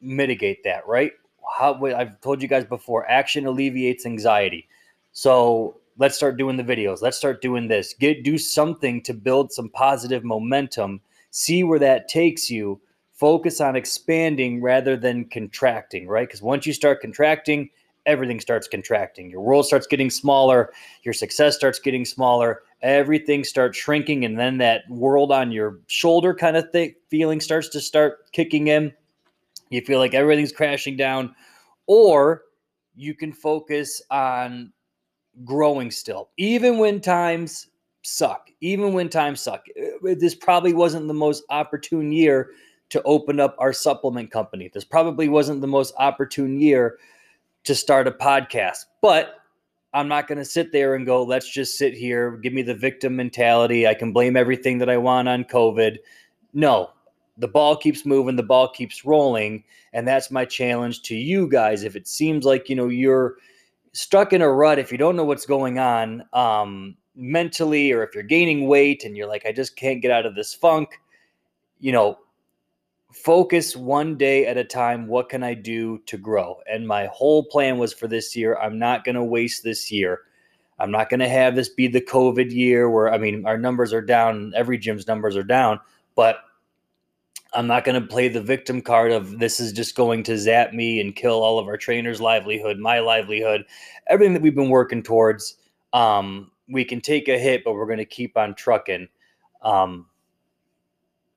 mitigate 0.00 0.62
that, 0.64 0.86
right? 0.86 1.12
how 1.52 1.74
I've 1.84 2.20
told 2.20 2.42
you 2.42 2.48
guys 2.48 2.64
before, 2.64 3.08
action 3.10 3.46
alleviates 3.46 4.06
anxiety. 4.06 4.68
So 5.12 5.80
let's 5.98 6.16
start 6.16 6.36
doing 6.36 6.56
the 6.56 6.64
videos. 6.64 7.02
Let's 7.02 7.16
start 7.16 7.42
doing 7.42 7.68
this. 7.68 7.94
Get 7.94 8.24
do 8.24 8.38
something 8.38 9.02
to 9.02 9.14
build 9.14 9.52
some 9.52 9.68
positive 9.68 10.24
momentum. 10.24 11.00
See 11.30 11.62
where 11.64 11.78
that 11.78 12.08
takes 12.08 12.50
you. 12.50 12.80
Focus 13.22 13.60
on 13.60 13.76
expanding 13.76 14.60
rather 14.60 14.96
than 14.96 15.26
contracting, 15.26 16.08
right? 16.08 16.26
Because 16.26 16.42
once 16.42 16.66
you 16.66 16.72
start 16.72 17.00
contracting, 17.00 17.70
everything 18.04 18.40
starts 18.40 18.66
contracting. 18.66 19.30
Your 19.30 19.42
world 19.42 19.64
starts 19.64 19.86
getting 19.86 20.10
smaller, 20.10 20.72
your 21.04 21.12
success 21.14 21.54
starts 21.54 21.78
getting 21.78 22.04
smaller, 22.04 22.62
everything 22.80 23.44
starts 23.44 23.78
shrinking, 23.78 24.24
and 24.24 24.36
then 24.36 24.58
that 24.58 24.82
world 24.90 25.30
on 25.30 25.52
your 25.52 25.78
shoulder 25.86 26.34
kind 26.34 26.56
of 26.56 26.68
thing 26.72 26.96
feeling 27.10 27.40
starts 27.40 27.68
to 27.68 27.80
start 27.80 28.32
kicking 28.32 28.66
in 28.66 28.92
you 29.70 29.80
feel 29.82 30.00
like 30.00 30.14
everything's 30.14 30.52
crashing 30.52 30.96
down, 30.96 31.32
or 31.86 32.42
you 32.96 33.14
can 33.14 33.32
focus 33.32 34.02
on 34.10 34.72
growing 35.44 35.92
still, 35.92 36.30
even 36.38 36.76
when 36.76 37.00
times 37.00 37.68
suck, 38.02 38.50
even 38.60 38.92
when 38.92 39.08
times 39.08 39.40
suck. 39.40 39.64
Uh, 39.80 40.14
this 40.18 40.34
probably 40.34 40.74
wasn't 40.74 41.06
the 41.06 41.14
most 41.14 41.44
opportune 41.50 42.10
year 42.10 42.50
to 42.92 43.02
open 43.04 43.40
up 43.40 43.56
our 43.58 43.72
supplement 43.72 44.30
company. 44.30 44.70
This 44.72 44.84
probably 44.84 45.26
wasn't 45.26 45.62
the 45.62 45.66
most 45.66 45.94
opportune 45.98 46.60
year 46.60 46.98
to 47.64 47.74
start 47.74 48.06
a 48.06 48.10
podcast, 48.10 48.84
but 49.00 49.36
I'm 49.94 50.08
not 50.08 50.28
going 50.28 50.36
to 50.36 50.44
sit 50.44 50.72
there 50.72 50.94
and 50.94 51.06
go, 51.06 51.22
let's 51.22 51.50
just 51.50 51.78
sit 51.78 51.94
here, 51.94 52.32
give 52.32 52.52
me 52.52 52.60
the 52.60 52.74
victim 52.74 53.16
mentality. 53.16 53.86
I 53.86 53.94
can 53.94 54.12
blame 54.12 54.36
everything 54.36 54.76
that 54.76 54.90
I 54.90 54.98
want 54.98 55.26
on 55.26 55.44
COVID. 55.44 55.96
No, 56.52 56.90
the 57.38 57.48
ball 57.48 57.78
keeps 57.78 58.04
moving, 58.04 58.36
the 58.36 58.42
ball 58.42 58.68
keeps 58.68 59.06
rolling. 59.06 59.64
And 59.94 60.06
that's 60.06 60.30
my 60.30 60.44
challenge 60.44 61.00
to 61.04 61.14
you 61.14 61.48
guys. 61.48 61.84
If 61.84 61.96
it 61.96 62.06
seems 62.06 62.44
like, 62.44 62.68
you 62.68 62.76
know, 62.76 62.88
you're 62.88 63.36
stuck 63.94 64.34
in 64.34 64.42
a 64.42 64.52
rut, 64.52 64.78
if 64.78 64.92
you 64.92 64.98
don't 64.98 65.16
know 65.16 65.24
what's 65.24 65.46
going 65.46 65.78
on 65.78 66.24
um, 66.34 66.94
mentally, 67.16 67.90
or 67.90 68.02
if 68.02 68.14
you're 68.14 68.22
gaining 68.22 68.66
weight 68.66 69.04
and 69.04 69.16
you're 69.16 69.28
like, 69.28 69.46
I 69.46 69.52
just 69.52 69.76
can't 69.76 70.02
get 70.02 70.10
out 70.10 70.26
of 70.26 70.34
this 70.34 70.52
funk, 70.52 70.90
you 71.80 71.92
know, 71.92 72.18
focus 73.12 73.76
one 73.76 74.16
day 74.16 74.46
at 74.46 74.56
a 74.56 74.64
time. 74.64 75.06
What 75.06 75.28
can 75.28 75.42
I 75.42 75.54
do 75.54 75.98
to 76.06 76.16
grow? 76.16 76.60
And 76.70 76.86
my 76.86 77.06
whole 77.06 77.44
plan 77.44 77.78
was 77.78 77.92
for 77.92 78.08
this 78.08 78.34
year, 78.34 78.56
I'm 78.56 78.78
not 78.78 79.04
going 79.04 79.14
to 79.14 79.24
waste 79.24 79.62
this 79.62 79.90
year. 79.90 80.22
I'm 80.78 80.90
not 80.90 81.10
going 81.10 81.20
to 81.20 81.28
have 81.28 81.54
this 81.54 81.68
be 81.68 81.86
the 81.86 82.00
COVID 82.00 82.50
year 82.50 82.90
where, 82.90 83.12
I 83.12 83.18
mean, 83.18 83.46
our 83.46 83.58
numbers 83.58 83.92
are 83.92 84.02
down, 84.02 84.52
every 84.56 84.78
gym's 84.78 85.06
numbers 85.06 85.36
are 85.36 85.44
down, 85.44 85.78
but 86.16 86.38
I'm 87.54 87.66
not 87.66 87.84
going 87.84 88.00
to 88.00 88.06
play 88.06 88.28
the 88.28 88.40
victim 88.40 88.80
card 88.80 89.12
of 89.12 89.38
this 89.38 89.60
is 89.60 89.72
just 89.72 89.94
going 89.94 90.22
to 90.24 90.38
zap 90.38 90.72
me 90.72 91.00
and 91.00 91.14
kill 91.14 91.42
all 91.42 91.58
of 91.58 91.68
our 91.68 91.76
trainers' 91.76 92.20
livelihood, 92.20 92.78
my 92.78 93.00
livelihood, 93.00 93.64
everything 94.06 94.32
that 94.32 94.42
we've 94.42 94.54
been 94.54 94.70
working 94.70 95.02
towards. 95.02 95.56
Um, 95.92 96.50
we 96.68 96.84
can 96.84 97.00
take 97.00 97.28
a 97.28 97.38
hit, 97.38 97.62
but 97.64 97.74
we're 97.74 97.86
going 97.86 97.98
to 97.98 98.04
keep 98.06 98.36
on 98.38 98.54
trucking. 98.54 99.08
Um, 99.60 100.06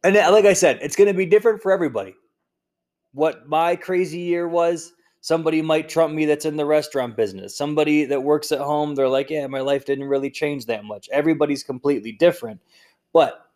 and 0.05 0.15
like 0.15 0.45
I 0.45 0.53
said, 0.53 0.79
it's 0.81 0.95
going 0.95 1.07
to 1.07 1.13
be 1.13 1.25
different 1.25 1.61
for 1.61 1.71
everybody. 1.71 2.15
What 3.13 3.47
my 3.49 3.75
crazy 3.75 4.19
year 4.19 4.47
was, 4.47 4.93
somebody 5.21 5.61
might 5.61 5.89
trump 5.89 6.13
me 6.13 6.25
that's 6.25 6.45
in 6.45 6.55
the 6.55 6.65
restaurant 6.65 7.17
business. 7.17 7.57
Somebody 7.57 8.05
that 8.05 8.21
works 8.21 8.51
at 8.51 8.59
home, 8.59 8.93
they're 8.93 9.09
like, 9.09 9.31
yeah, 9.31 9.47
my 9.47 9.61
life 9.61 9.83
didn't 9.85 10.05
really 10.05 10.29
change 10.29 10.67
that 10.67 10.85
much. 10.85 11.09
Everybody's 11.11 11.63
completely 11.63 12.11
different. 12.11 12.61
But, 13.11 13.49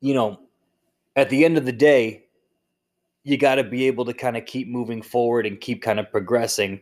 you 0.00 0.14
know, 0.14 0.38
at 1.16 1.28
the 1.30 1.44
end 1.44 1.58
of 1.58 1.64
the 1.64 1.72
day, 1.72 2.26
you 3.24 3.36
got 3.36 3.56
to 3.56 3.64
be 3.64 3.86
able 3.86 4.04
to 4.04 4.12
kind 4.12 4.36
of 4.36 4.46
keep 4.46 4.68
moving 4.68 5.02
forward 5.02 5.46
and 5.46 5.60
keep 5.60 5.82
kind 5.82 5.98
of 5.98 6.10
progressing. 6.10 6.80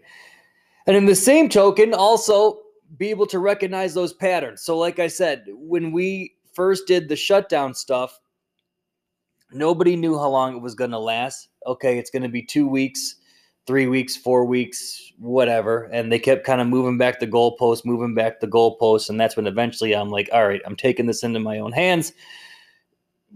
And 0.87 0.97
in 0.97 1.07
the 1.07 1.15
same 1.15 1.49
token, 1.49 1.95
also 1.95 2.61
be 2.99 3.09
able 3.09 3.27
to 3.29 3.39
recognize 3.39 3.95
those 3.95 4.13
patterns. 4.13 4.63
So, 4.63 4.77
like 4.77 4.99
I 4.99 5.07
said, 5.07 5.45
when 5.49 5.93
we 5.93 6.35
first 6.53 6.87
did 6.87 7.09
the 7.09 7.17
shutdown 7.17 7.73
stuff, 7.75 8.21
nobody 9.53 9.97
knew 9.97 10.19
how 10.19 10.29
long 10.29 10.57
it 10.57 10.63
was 10.63 10.75
going 10.75 10.91
to 10.91 10.99
last. 10.99 11.49
Okay, 11.67 11.99
it's 11.99 12.11
going 12.11 12.23
to 12.23 12.29
be 12.29 12.43
two 12.43 12.67
weeks, 12.67 13.17
three 13.67 13.87
weeks, 13.87 14.17
four 14.17 14.45
weeks, 14.45 15.13
whatever. 15.19 15.85
And 15.93 16.11
they 16.11 16.19
kept 16.19 16.45
kind 16.45 16.61
of 16.61 16.67
moving 16.67 16.99
back 16.99 17.21
the 17.21 17.27
goalpost, 17.27 17.85
moving 17.85 18.15
back 18.15 18.41
the 18.41 18.49
goalpost. 18.49 19.11
And 19.11 19.21
that's 19.21 19.37
when 19.37 19.47
eventually 19.47 19.95
I'm 19.95 20.11
like, 20.11 20.29
all 20.33 20.47
right, 20.47 20.63
I'm 20.65 20.77
taking 20.77 21.07
this 21.07 21.23
into 21.23 21.41
my 21.41 21.59
own 21.59 21.73
hands 21.73 22.13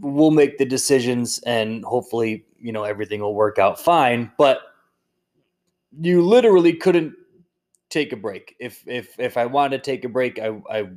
we'll 0.00 0.30
make 0.30 0.59
the 0.59 0.64
decisions 0.64 1.38
and 1.47 1.85
hopefully, 1.85 2.44
you 2.59 2.73
know, 2.73 2.85
everything 2.85 3.21
will 3.21 3.35
work 3.35 3.59
out 3.59 3.80
fine. 3.80 4.30
But 4.38 4.61
you 6.00 6.23
literally 6.23 6.75
couldn't 6.75 7.14
take 7.90 8.12
a 8.12 8.16
break. 8.16 8.56
If 8.59 8.83
if 8.87 9.18
if 9.18 9.37
I 9.37 9.47
wanted 9.47 9.83
to 9.83 9.90
take 9.90 10.04
a 10.04 10.09
break, 10.09 10.38
I 10.38 10.61
I 10.71 10.88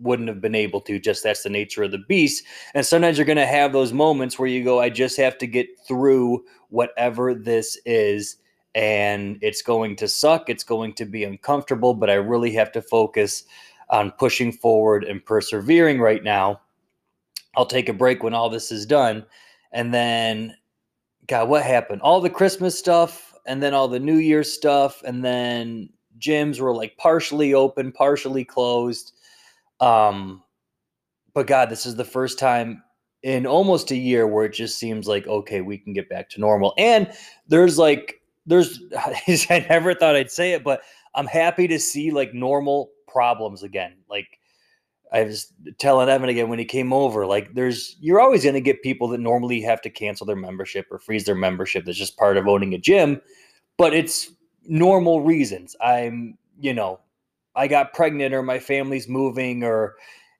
wouldn't 0.00 0.28
have 0.28 0.40
been 0.40 0.54
able 0.54 0.80
to. 0.82 0.98
Just 0.98 1.22
that's 1.22 1.42
the 1.42 1.50
nature 1.50 1.82
of 1.82 1.90
the 1.90 2.04
beast. 2.08 2.44
And 2.74 2.84
sometimes 2.84 3.18
you're 3.18 3.26
gonna 3.26 3.46
have 3.46 3.72
those 3.72 3.92
moments 3.92 4.38
where 4.38 4.48
you 4.48 4.64
go, 4.64 4.80
I 4.80 4.90
just 4.90 5.16
have 5.16 5.38
to 5.38 5.46
get 5.46 5.68
through 5.86 6.44
whatever 6.70 7.34
this 7.34 7.78
is. 7.84 8.36
And 8.74 9.38
it's 9.40 9.62
going 9.62 9.96
to 9.96 10.08
suck. 10.08 10.50
It's 10.50 10.64
going 10.64 10.92
to 10.94 11.06
be 11.06 11.24
uncomfortable, 11.24 11.94
but 11.94 12.10
I 12.10 12.14
really 12.14 12.52
have 12.52 12.72
to 12.72 12.82
focus 12.82 13.44
on 13.88 14.10
pushing 14.12 14.52
forward 14.52 15.04
and 15.04 15.24
persevering 15.24 15.98
right 15.98 16.22
now 16.22 16.60
I'll 17.56 17.66
take 17.66 17.88
a 17.88 17.94
break 17.94 18.22
when 18.22 18.34
all 18.34 18.50
this 18.50 18.70
is 18.70 18.86
done. 18.86 19.24
And 19.72 19.92
then, 19.92 20.56
God, 21.26 21.48
what 21.48 21.64
happened? 21.64 22.02
All 22.02 22.20
the 22.20 22.30
Christmas 22.30 22.78
stuff, 22.78 23.34
and 23.46 23.62
then 23.62 23.74
all 23.74 23.88
the 23.88 23.98
New 23.98 24.16
Year 24.16 24.44
stuff, 24.44 25.02
and 25.04 25.24
then 25.24 25.88
gyms 26.18 26.60
were 26.60 26.74
like 26.74 26.96
partially 26.98 27.54
open, 27.54 27.92
partially 27.92 28.44
closed. 28.44 29.12
Um, 29.80 30.42
but 31.34 31.46
God, 31.46 31.70
this 31.70 31.86
is 31.86 31.96
the 31.96 32.04
first 32.04 32.38
time 32.38 32.82
in 33.22 33.46
almost 33.46 33.90
a 33.90 33.96
year 33.96 34.26
where 34.26 34.44
it 34.44 34.52
just 34.52 34.78
seems 34.78 35.06
like 35.08 35.26
okay, 35.26 35.60
we 35.60 35.78
can 35.78 35.92
get 35.92 36.08
back 36.08 36.28
to 36.30 36.40
normal. 36.40 36.74
And 36.78 37.12
there's 37.48 37.78
like 37.78 38.20
there's 38.46 38.80
I 38.96 39.66
never 39.68 39.94
thought 39.94 40.16
I'd 40.16 40.30
say 40.30 40.52
it, 40.52 40.64
but 40.64 40.82
I'm 41.14 41.26
happy 41.26 41.66
to 41.68 41.78
see 41.78 42.10
like 42.10 42.34
normal 42.34 42.90
problems 43.08 43.62
again. 43.62 43.94
Like 44.08 44.38
I 45.12 45.24
was 45.24 45.52
telling 45.78 46.08
Evan 46.08 46.28
again 46.28 46.48
when 46.48 46.58
he 46.58 46.64
came 46.64 46.92
over, 46.92 47.26
like 47.26 47.54
there's 47.54 47.96
you're 48.00 48.20
always 48.20 48.42
going 48.42 48.54
to 48.54 48.60
get 48.60 48.82
people 48.82 49.08
that 49.08 49.20
normally 49.20 49.60
have 49.62 49.80
to 49.82 49.90
cancel 49.90 50.26
their 50.26 50.36
membership 50.36 50.86
or 50.90 50.98
freeze 50.98 51.24
their 51.24 51.34
membership. 51.34 51.84
That's 51.84 51.98
just 51.98 52.16
part 52.16 52.36
of 52.36 52.46
owning 52.46 52.74
a 52.74 52.78
gym, 52.78 53.20
but 53.76 53.94
it's 53.94 54.30
normal 54.64 55.22
reasons. 55.22 55.76
I'm, 55.80 56.36
you 56.60 56.74
know, 56.74 57.00
I 57.56 57.66
got 57.66 57.94
pregnant 57.94 58.34
or 58.34 58.42
my 58.42 58.58
family's 58.58 59.08
moving 59.08 59.64
or 59.64 59.96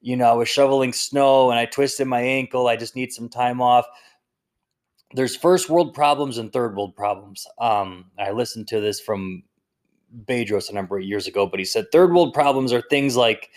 you 0.07 0.17
know, 0.17 0.27
I 0.27 0.35
was 0.35 0.49
shoveling 0.49 0.93
snow 0.93 1.51
and 1.51 1.59
I 1.59 1.67
twisted 1.67 2.07
my 2.07 2.21
ankle. 2.21 2.69
I 2.69 2.77
just 2.77 2.95
need 2.95 3.13
some 3.13 3.29
time 3.29 3.61
off. 3.61 3.87
There's 5.15 5.35
first 5.35 5.69
world 5.69 5.95
problems 5.95 6.39
and 6.39 6.53
third 6.53 6.77
world 6.77 6.95
problems. 6.95 7.45
Um, 7.59 8.11
I 8.17 8.31
listened 8.31 8.69
to 8.69 8.81
this 8.81 9.01
from 9.01 9.43
Bedros 10.25 10.71
a 10.71 10.75
number 10.75 10.97
of 10.97 11.05
years 11.05 11.27
ago, 11.27 11.47
but 11.47 11.59
he 11.59 11.65
said 11.65 11.87
third 11.91 12.13
world 12.13 12.35
problems 12.35 12.73
are 12.73 12.83
things 12.83 13.17
like 13.17 13.51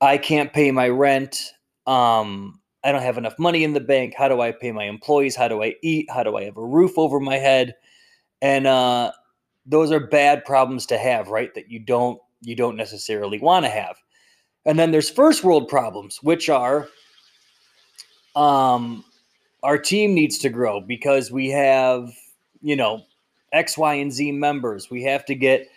I 0.00 0.18
can't 0.18 0.52
pay 0.52 0.72
my 0.72 0.88
rent. 0.88 1.52
Um, 1.86 2.60
I 2.82 2.90
don't 2.90 3.02
have 3.02 3.18
enough 3.18 3.38
money 3.38 3.62
in 3.62 3.72
the 3.72 3.80
bank. 3.80 4.14
How 4.16 4.26
do 4.28 4.40
I 4.40 4.52
pay 4.52 4.72
my 4.72 4.84
employees? 4.84 5.36
How 5.36 5.46
do 5.46 5.62
I 5.62 5.74
eat? 5.82 6.10
How 6.10 6.22
do 6.22 6.36
I 6.36 6.44
have 6.44 6.56
a 6.56 6.64
roof 6.64 6.96
over 6.96 7.20
my 7.20 7.36
head? 7.36 7.74
And 8.40 8.66
uh, 8.66 9.12
those 9.66 9.92
are 9.92 10.00
bad 10.00 10.44
problems 10.44 10.86
to 10.86 10.98
have, 10.98 11.28
right? 11.28 11.54
That 11.54 11.70
you 11.70 11.78
don't 11.78 12.20
you 12.40 12.54
don't 12.54 12.76
necessarily 12.76 13.38
want 13.38 13.64
to 13.64 13.70
have. 13.70 13.96
And 14.64 14.78
then 14.78 14.90
there's 14.90 15.10
first 15.10 15.44
world 15.44 15.68
problems, 15.68 16.18
which 16.22 16.48
are 16.48 16.88
um, 18.36 19.04
our 19.62 19.78
team 19.78 20.14
needs 20.14 20.38
to 20.38 20.48
grow 20.48 20.80
because 20.80 21.30
we 21.30 21.48
have, 21.50 22.10
you 22.60 22.76
know, 22.76 23.02
X, 23.52 23.78
Y, 23.78 23.94
and 23.94 24.12
Z 24.12 24.32
members. 24.32 24.90
We 24.90 25.02
have 25.04 25.24
to 25.26 25.34
get 25.34 25.68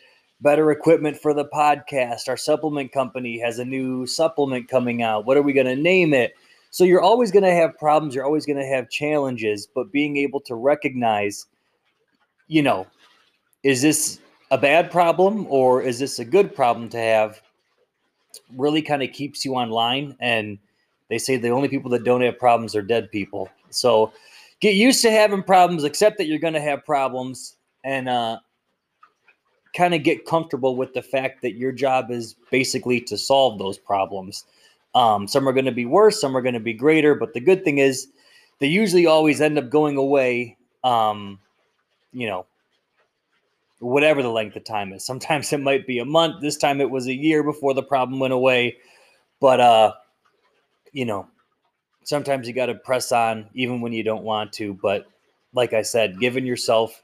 better 0.41 0.71
equipment 0.71 1.17
for 1.17 1.33
the 1.33 1.45
podcast. 1.45 2.27
Our 2.27 2.37
supplement 2.37 2.91
company 2.91 3.39
has 3.39 3.59
a 3.59 3.65
new 3.65 4.05
supplement 4.05 4.67
coming 4.67 5.01
out. 5.01 5.25
What 5.25 5.37
are 5.37 5.41
we 5.41 5.53
going 5.53 5.67
to 5.67 5.75
name 5.75 6.13
it? 6.13 6.33
So 6.71 6.83
you're 6.83 7.01
always 7.01 7.31
going 7.31 7.43
to 7.43 7.51
have 7.51 7.77
problems, 7.77 8.15
you're 8.15 8.25
always 8.25 8.45
going 8.45 8.57
to 8.57 8.65
have 8.65 8.89
challenges, 8.89 9.67
but 9.67 9.91
being 9.91 10.15
able 10.15 10.39
to 10.41 10.55
recognize, 10.55 11.45
you 12.47 12.61
know, 12.61 12.87
is 13.63 13.81
this 13.81 14.19
a 14.51 14.57
bad 14.57 14.91
problem 14.91 15.47
or 15.49 15.81
is 15.81 15.97
this 15.99 16.19
a 16.19 16.25
good 16.25 16.53
problem 16.53 16.89
to 16.89 16.97
have 16.97 17.41
really 18.55 18.81
kind 18.81 19.01
of 19.01 19.11
keeps 19.11 19.43
you 19.43 19.55
online 19.55 20.15
and 20.19 20.59
they 21.09 21.17
say 21.17 21.37
the 21.37 21.49
only 21.49 21.67
people 21.67 21.89
that 21.91 22.03
don't 22.03 22.21
have 22.21 22.37
problems 22.37 22.75
are 22.75 22.81
dead 22.81 23.11
people. 23.11 23.49
So 23.69 24.13
get 24.59 24.75
used 24.75 25.01
to 25.01 25.11
having 25.11 25.43
problems, 25.43 25.83
accept 25.83 26.17
that 26.17 26.27
you're 26.27 26.39
going 26.39 26.53
to 26.53 26.61
have 26.61 26.85
problems 26.85 27.55
and 27.83 28.07
uh 28.07 28.37
kind 29.73 29.93
of 29.93 30.03
get 30.03 30.25
comfortable 30.25 30.75
with 30.75 30.93
the 30.93 31.01
fact 31.01 31.41
that 31.41 31.55
your 31.55 31.71
job 31.71 32.11
is 32.11 32.35
basically 32.49 32.99
to 32.99 33.17
solve 33.17 33.57
those 33.57 33.77
problems. 33.77 34.43
Um, 34.93 35.27
some 35.27 35.47
are 35.47 35.53
going 35.53 35.65
to 35.65 35.71
be 35.71 35.85
worse, 35.85 36.19
some 36.19 36.35
are 36.35 36.41
going 36.41 36.53
to 36.53 36.59
be 36.59 36.73
greater, 36.73 37.15
but 37.15 37.33
the 37.33 37.39
good 37.39 37.63
thing 37.63 37.77
is 37.77 38.07
they 38.59 38.67
usually 38.67 39.05
always 39.05 39.39
end 39.39 39.57
up 39.57 39.69
going 39.69 39.95
away. 39.95 40.57
Um, 40.83 41.39
you 42.11 42.27
know, 42.27 42.45
whatever 43.81 44.21
the 44.21 44.29
length 44.29 44.55
of 44.55 44.63
time 44.63 44.93
is. 44.93 45.05
Sometimes 45.05 45.51
it 45.51 45.59
might 45.59 45.85
be 45.85 45.99
a 45.99 46.05
month. 46.05 46.41
This 46.41 46.57
time 46.57 46.79
it 46.79 46.89
was 46.89 47.07
a 47.07 47.13
year 47.13 47.43
before 47.43 47.73
the 47.73 47.83
problem 47.83 48.19
went 48.19 48.33
away. 48.33 48.77
But 49.39 49.59
uh, 49.59 49.93
you 50.93 51.05
know, 51.05 51.27
sometimes 52.03 52.47
you 52.47 52.53
got 52.53 52.67
to 52.67 52.75
press 52.75 53.11
on 53.11 53.49
even 53.53 53.81
when 53.81 53.91
you 53.91 54.03
don't 54.03 54.23
want 54.23 54.53
to. 54.53 54.73
But 54.75 55.07
like 55.53 55.73
I 55.73 55.81
said, 55.81 56.19
giving 56.19 56.45
yourself 56.45 57.01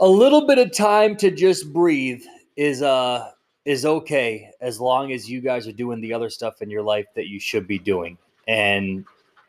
a 0.00 0.08
little 0.08 0.46
bit 0.46 0.58
of 0.58 0.72
time 0.72 1.16
to 1.16 1.30
just 1.30 1.72
breathe 1.72 2.22
is 2.56 2.82
uh 2.82 3.30
is 3.66 3.84
okay 3.84 4.50
as 4.60 4.80
long 4.80 5.12
as 5.12 5.28
you 5.28 5.40
guys 5.40 5.66
are 5.66 5.72
doing 5.72 6.00
the 6.00 6.12
other 6.12 6.30
stuff 6.30 6.62
in 6.62 6.70
your 6.70 6.82
life 6.82 7.06
that 7.14 7.28
you 7.28 7.38
should 7.38 7.66
be 7.66 7.78
doing. 7.78 8.16
And 8.48 9.04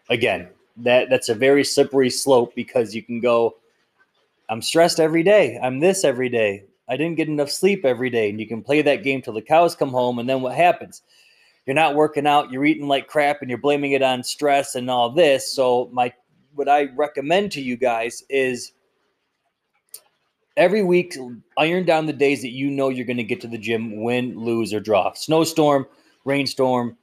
again, 0.09 0.49
that 0.77 1.09
that's 1.09 1.29
a 1.29 1.35
very 1.35 1.63
slippery 1.63 2.09
slope 2.09 2.53
because 2.55 2.93
you 2.93 3.03
can 3.03 3.19
go 3.19 3.55
I'm 4.51 4.61
stressed 4.61 4.99
every 4.99 5.23
day. 5.23 5.57
I'm 5.63 5.79
this 5.79 6.03
every 6.03 6.27
day. 6.27 6.65
I 6.89 6.97
didn't 6.97 7.15
get 7.15 7.29
enough 7.29 7.49
sleep 7.49 7.85
every 7.85 8.09
day. 8.09 8.29
And 8.29 8.37
you 8.37 8.45
can 8.45 8.61
play 8.61 8.81
that 8.81 9.01
game 9.01 9.21
till 9.21 9.33
the 9.33 9.41
cows 9.41 9.77
come 9.77 9.91
home. 9.91 10.19
And 10.19 10.27
then 10.27 10.41
what 10.41 10.53
happens? 10.55 11.03
You're 11.65 11.73
not 11.73 11.95
working 11.95 12.27
out, 12.27 12.51
you're 12.51 12.65
eating 12.65 12.89
like 12.89 13.07
crap, 13.07 13.37
and 13.41 13.49
you're 13.49 13.57
blaming 13.57 13.93
it 13.93 14.01
on 14.01 14.23
stress 14.23 14.75
and 14.75 14.89
all 14.89 15.09
this. 15.09 15.53
So, 15.53 15.89
my 15.93 16.11
what 16.53 16.67
I 16.67 16.89
recommend 16.95 17.53
to 17.53 17.61
you 17.61 17.77
guys 17.77 18.23
is 18.29 18.73
every 20.57 20.83
week, 20.83 21.15
iron 21.57 21.85
down 21.85 22.07
the 22.07 22.13
days 22.13 22.41
that 22.41 22.51
you 22.51 22.69
know 22.69 22.89
you're 22.89 23.05
going 23.05 23.15
to 23.17 23.23
get 23.23 23.39
to 23.41 23.47
the 23.47 23.57
gym, 23.57 24.01
win, 24.03 24.37
lose, 24.37 24.73
or 24.73 24.81
draw. 24.81 25.13
Snowstorm, 25.13 25.85
rainstorm, 26.25 26.97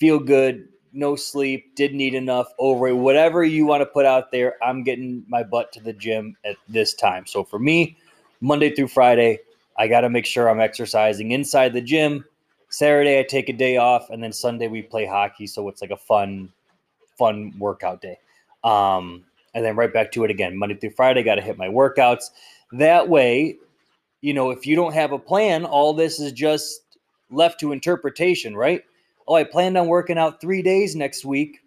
feel 0.00 0.18
good, 0.18 0.66
no 0.92 1.16
sleep, 1.16 1.74
didn't 1.74 2.00
eat 2.00 2.14
enough, 2.14 2.48
over 2.58 2.94
whatever 2.94 3.44
you 3.44 3.66
want 3.66 3.80
to 3.80 3.86
put 3.86 4.06
out 4.06 4.30
there. 4.30 4.54
I'm 4.62 4.82
getting 4.82 5.24
my 5.28 5.42
butt 5.42 5.72
to 5.72 5.80
the 5.80 5.92
gym 5.92 6.36
at 6.44 6.56
this 6.68 6.94
time. 6.94 7.26
So 7.26 7.44
for 7.44 7.58
me, 7.58 7.96
Monday 8.40 8.74
through 8.74 8.88
Friday, 8.88 9.40
I 9.78 9.88
got 9.88 10.02
to 10.02 10.10
make 10.10 10.26
sure 10.26 10.48
I'm 10.48 10.60
exercising 10.60 11.30
inside 11.30 11.72
the 11.72 11.80
gym. 11.80 12.24
Saturday, 12.68 13.18
I 13.18 13.22
take 13.22 13.48
a 13.48 13.52
day 13.52 13.76
off, 13.76 14.10
and 14.10 14.22
then 14.22 14.32
Sunday 14.32 14.68
we 14.68 14.82
play 14.82 15.06
hockey. 15.06 15.46
So 15.46 15.68
it's 15.68 15.82
like 15.82 15.90
a 15.90 15.96
fun, 15.96 16.50
fun 17.18 17.52
workout 17.58 18.00
day. 18.00 18.18
Um, 18.64 19.24
and 19.54 19.64
then 19.64 19.76
right 19.76 19.92
back 19.92 20.12
to 20.12 20.24
it 20.24 20.30
again. 20.30 20.56
Monday 20.56 20.76
through 20.76 20.90
Friday, 20.90 21.22
got 21.22 21.34
to 21.34 21.42
hit 21.42 21.58
my 21.58 21.68
workouts. 21.68 22.30
That 22.72 23.08
way, 23.08 23.56
you 24.22 24.32
know, 24.32 24.50
if 24.50 24.66
you 24.66 24.76
don't 24.76 24.94
have 24.94 25.12
a 25.12 25.18
plan, 25.18 25.64
all 25.64 25.92
this 25.92 26.20
is 26.20 26.32
just 26.32 26.80
left 27.30 27.60
to 27.60 27.72
interpretation, 27.72 28.56
right? 28.56 28.82
Oh, 29.26 29.34
I 29.34 29.44
planned 29.44 29.76
on 29.78 29.86
working 29.88 30.18
out 30.18 30.40
three 30.40 30.62
days 30.62 30.96
next 30.96 31.24
week. 31.24 31.60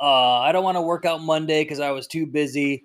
Uh, 0.00 0.38
I 0.40 0.52
don't 0.52 0.64
want 0.64 0.76
to 0.76 0.82
work 0.82 1.04
out 1.04 1.22
Monday 1.22 1.64
because 1.64 1.80
I 1.80 1.90
was 1.90 2.06
too 2.06 2.26
busy. 2.26 2.84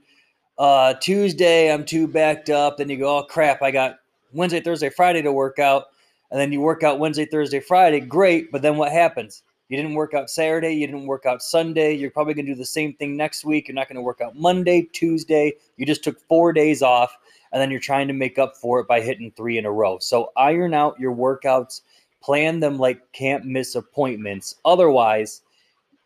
Uh, 0.57 0.93
Tuesday, 0.95 1.71
I'm 1.71 1.85
too 1.85 2.07
backed 2.07 2.49
up. 2.49 2.77
Then 2.77 2.89
you 2.89 2.97
go, 2.97 3.19
oh 3.19 3.23
crap, 3.23 3.61
I 3.61 3.71
got 3.71 3.97
Wednesday, 4.31 4.61
Thursday, 4.61 4.89
Friday 4.89 5.21
to 5.21 5.31
work 5.31 5.59
out. 5.59 5.85
And 6.31 6.39
then 6.39 6.51
you 6.51 6.61
work 6.61 6.83
out 6.83 6.99
Wednesday, 6.99 7.25
Thursday, 7.25 7.59
Friday. 7.59 7.99
Great. 7.99 8.51
But 8.51 8.61
then 8.61 8.77
what 8.77 8.91
happens? 8.91 9.43
You 9.69 9.77
didn't 9.77 9.93
work 9.93 10.13
out 10.13 10.29
Saturday. 10.29 10.71
You 10.71 10.87
didn't 10.87 11.05
work 11.07 11.25
out 11.25 11.41
Sunday. 11.41 11.93
You're 11.93 12.11
probably 12.11 12.33
going 12.33 12.45
to 12.45 12.51
do 12.51 12.57
the 12.57 12.65
same 12.65 12.93
thing 12.93 13.15
next 13.15 13.45
week. 13.45 13.67
You're 13.67 13.75
not 13.75 13.87
going 13.87 13.95
to 13.95 14.01
work 14.01 14.21
out 14.21 14.35
Monday, 14.35 14.87
Tuesday. 14.93 15.53
You 15.77 15.85
just 15.85 16.03
took 16.03 16.19
four 16.27 16.53
days 16.53 16.81
off. 16.81 17.15
And 17.51 17.61
then 17.61 17.69
you're 17.69 17.79
trying 17.79 18.07
to 18.07 18.13
make 18.13 18.39
up 18.39 18.57
for 18.57 18.79
it 18.79 18.87
by 18.87 19.01
hitting 19.01 19.31
three 19.31 19.57
in 19.59 19.65
a 19.65 19.71
row. 19.71 19.99
So 19.99 20.31
iron 20.35 20.73
out 20.73 20.99
your 20.99 21.15
workouts, 21.15 21.81
plan 22.23 22.59
them 22.59 22.77
like 22.77 23.11
can't 23.11 23.45
miss 23.45 23.75
appointments. 23.75 24.55
Otherwise, 24.65 25.41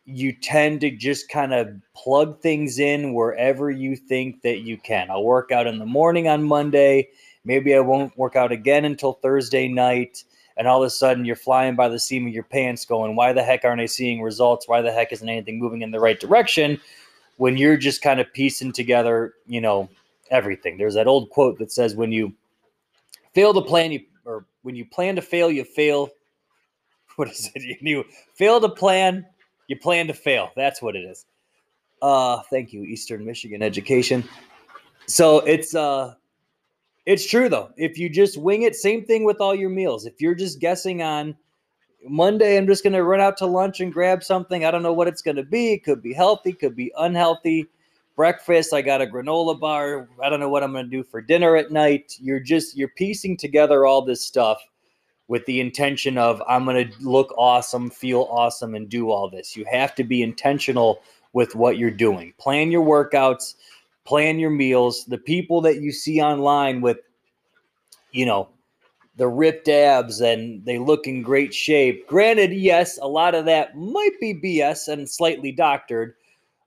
you 0.04 0.32
tend 0.32 0.80
to 0.80 0.90
just 0.90 1.28
kind 1.28 1.52
of 1.52 1.70
plug 1.94 2.40
things 2.40 2.78
in 2.78 3.14
wherever 3.14 3.70
you 3.70 3.94
think 3.94 4.42
that 4.42 4.60
you 4.60 4.78
can. 4.78 5.10
I'll 5.10 5.22
work 5.22 5.52
out 5.52 5.66
in 5.66 5.78
the 5.78 5.86
morning 5.86 6.28
on 6.28 6.42
Monday. 6.42 7.08
Maybe 7.44 7.74
I 7.74 7.80
won't 7.80 8.16
work 8.16 8.34
out 8.34 8.50
again 8.50 8.84
until 8.84 9.14
Thursday 9.14 9.68
night 9.68 10.24
and 10.56 10.66
all 10.66 10.82
of 10.82 10.86
a 10.86 10.90
sudden 10.90 11.24
you're 11.24 11.36
flying 11.36 11.76
by 11.76 11.88
the 11.88 12.00
seam 12.00 12.26
of 12.26 12.32
your 12.32 12.42
pants 12.42 12.84
going, 12.84 13.14
why 13.14 13.32
the 13.32 13.42
heck 13.42 13.64
aren't 13.64 13.80
I 13.80 13.86
seeing 13.86 14.20
results? 14.20 14.66
Why 14.66 14.82
the 14.82 14.92
heck 14.92 15.12
isn't 15.12 15.28
anything 15.28 15.58
moving 15.58 15.82
in 15.82 15.92
the 15.92 16.00
right 16.00 16.18
direction? 16.18 16.80
When 17.36 17.56
you're 17.56 17.76
just 17.76 18.02
kind 18.02 18.18
of 18.18 18.32
piecing 18.32 18.72
together, 18.72 19.34
you 19.46 19.60
know, 19.60 19.88
everything. 20.30 20.76
There's 20.76 20.94
that 20.94 21.06
old 21.06 21.30
quote 21.30 21.58
that 21.58 21.70
says, 21.70 21.94
when 21.94 22.10
you 22.10 22.34
fail 23.34 23.54
to 23.54 23.62
plan, 23.62 23.92
you 23.92 24.00
or 24.28 24.44
when 24.62 24.76
you 24.76 24.84
plan 24.84 25.16
to 25.16 25.22
fail, 25.22 25.50
you 25.50 25.64
fail. 25.64 26.10
What 27.16 27.28
is 27.30 27.50
it? 27.56 27.78
You 27.80 28.04
fail 28.34 28.60
to 28.60 28.68
plan, 28.68 29.26
you 29.66 29.76
plan 29.76 30.06
to 30.06 30.14
fail. 30.14 30.52
That's 30.54 30.80
what 30.80 30.94
it 30.94 31.00
is. 31.00 31.26
Uh, 32.00 32.42
thank 32.42 32.72
you, 32.72 32.84
Eastern 32.84 33.24
Michigan 33.24 33.60
Education. 33.60 34.22
So 35.06 35.40
it's 35.40 35.74
uh 35.74 36.14
it's 37.06 37.26
true 37.26 37.48
though. 37.48 37.70
If 37.76 37.98
you 37.98 38.08
just 38.08 38.38
wing 38.38 38.62
it, 38.62 38.76
same 38.76 39.04
thing 39.04 39.24
with 39.24 39.40
all 39.40 39.52
your 39.52 39.70
meals. 39.70 40.06
If 40.06 40.20
you're 40.20 40.36
just 40.36 40.60
guessing 40.60 41.02
on 41.02 41.34
Monday, 42.06 42.56
I'm 42.56 42.68
just 42.68 42.84
to 42.92 43.02
run 43.02 43.20
out 43.20 43.36
to 43.38 43.46
lunch 43.46 43.80
and 43.80 43.92
grab 43.92 44.22
something. 44.22 44.64
I 44.64 44.70
don't 44.70 44.84
know 44.84 44.92
what 44.92 45.08
it's 45.08 45.22
to 45.36 45.42
be. 45.42 45.72
It 45.72 45.82
could 45.82 46.02
be 46.02 46.12
healthy, 46.12 46.52
could 46.52 46.76
be 46.76 46.92
unhealthy. 46.98 47.66
Breakfast, 48.18 48.74
I 48.74 48.82
got 48.82 49.00
a 49.00 49.06
granola 49.06 49.58
bar. 49.58 50.08
I 50.22 50.28
don't 50.28 50.40
know 50.40 50.50
what 50.50 50.62
I'm 50.62 50.72
going 50.72 50.84
to 50.84 50.90
do 50.90 51.02
for 51.02 51.22
dinner 51.22 51.56
at 51.56 51.72
night. 51.72 52.18
You're 52.20 52.40
just 52.40 52.76
you're 52.76 52.88
piecing 52.88 53.38
together 53.38 53.86
all 53.86 54.02
this 54.02 54.22
stuff 54.22 54.60
with 55.28 55.46
the 55.46 55.60
intention 55.60 56.18
of 56.18 56.42
I'm 56.46 56.66
going 56.66 56.90
to 56.90 56.98
look 57.00 57.32
awesome, 57.38 57.88
feel 57.88 58.28
awesome 58.30 58.74
and 58.74 58.88
do 58.88 59.10
all 59.10 59.30
this. 59.30 59.56
You 59.56 59.64
have 59.70 59.94
to 59.94 60.04
be 60.04 60.22
intentional 60.22 61.00
with 61.32 61.54
what 61.54 61.78
you're 61.78 61.90
doing. 61.90 62.34
Plan 62.38 62.70
your 62.70 62.84
workouts 62.84 63.54
plan 64.08 64.38
your 64.38 64.50
meals. 64.50 65.04
The 65.04 65.18
people 65.18 65.60
that 65.60 65.82
you 65.82 65.92
see 65.92 66.22
online 66.22 66.80
with, 66.80 66.96
you 68.10 68.24
know, 68.24 68.48
the 69.16 69.28
ripped 69.28 69.68
abs 69.68 70.22
and 70.22 70.64
they 70.64 70.78
look 70.78 71.06
in 71.06 71.20
great 71.20 71.52
shape. 71.52 72.08
Granted, 72.08 72.54
yes, 72.54 72.98
a 73.02 73.06
lot 73.06 73.34
of 73.34 73.44
that 73.44 73.76
might 73.76 74.18
be 74.18 74.32
BS 74.32 74.88
and 74.88 75.08
slightly 75.08 75.52
doctored, 75.52 76.14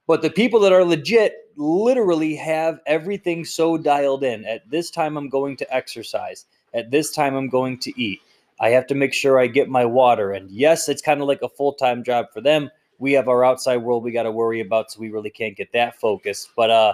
but 0.06 0.22
the 0.22 0.30
people 0.30 0.60
that 0.60 0.72
are 0.72 0.86
legit 0.86 1.41
literally 1.58 2.36
have 2.36 2.80
everything 2.86 3.46
so 3.46 3.78
dialed 3.78 4.24
in. 4.24 4.46
At 4.46 4.70
this 4.70 4.90
time, 4.90 5.18
I'm 5.18 5.30
going 5.30 5.58
to 5.58 5.74
exercise. 5.74 6.46
At 6.74 6.92
this 6.92 7.12
time, 7.12 7.36
I'm 7.36 7.50
going 7.50 7.78
to 7.80 8.02
eat. 8.02 8.22
I 8.60 8.70
have 8.70 8.88
to 8.88 8.96
make 8.96 9.14
sure 9.14 9.40
I 9.40 9.48
get 9.48 9.70
my 9.70 9.86
water. 9.86 10.32
And 10.32 10.50
yes, 10.52 10.88
it's 10.88 11.02
kind 11.02 11.22
of 11.22 11.28
like 11.28 11.42
a 11.42 11.50
full 11.50 11.74
time 11.74 12.04
job 12.04 12.28
for 12.34 12.42
them. 12.42 12.70
We 13.00 13.14
have 13.14 13.28
our 13.28 13.44
outside 13.44 13.78
world 13.78 14.04
we 14.04 14.12
got 14.12 14.24
to 14.24 14.32
worry 14.32 14.60
about, 14.62 14.92
so 14.92 15.00
we 15.00 15.10
really 15.10 15.32
can't 15.32 15.58
get 15.58 15.74
that 15.74 16.00
focus. 16.00 16.48
But 16.56 16.70
uh, 16.70 16.94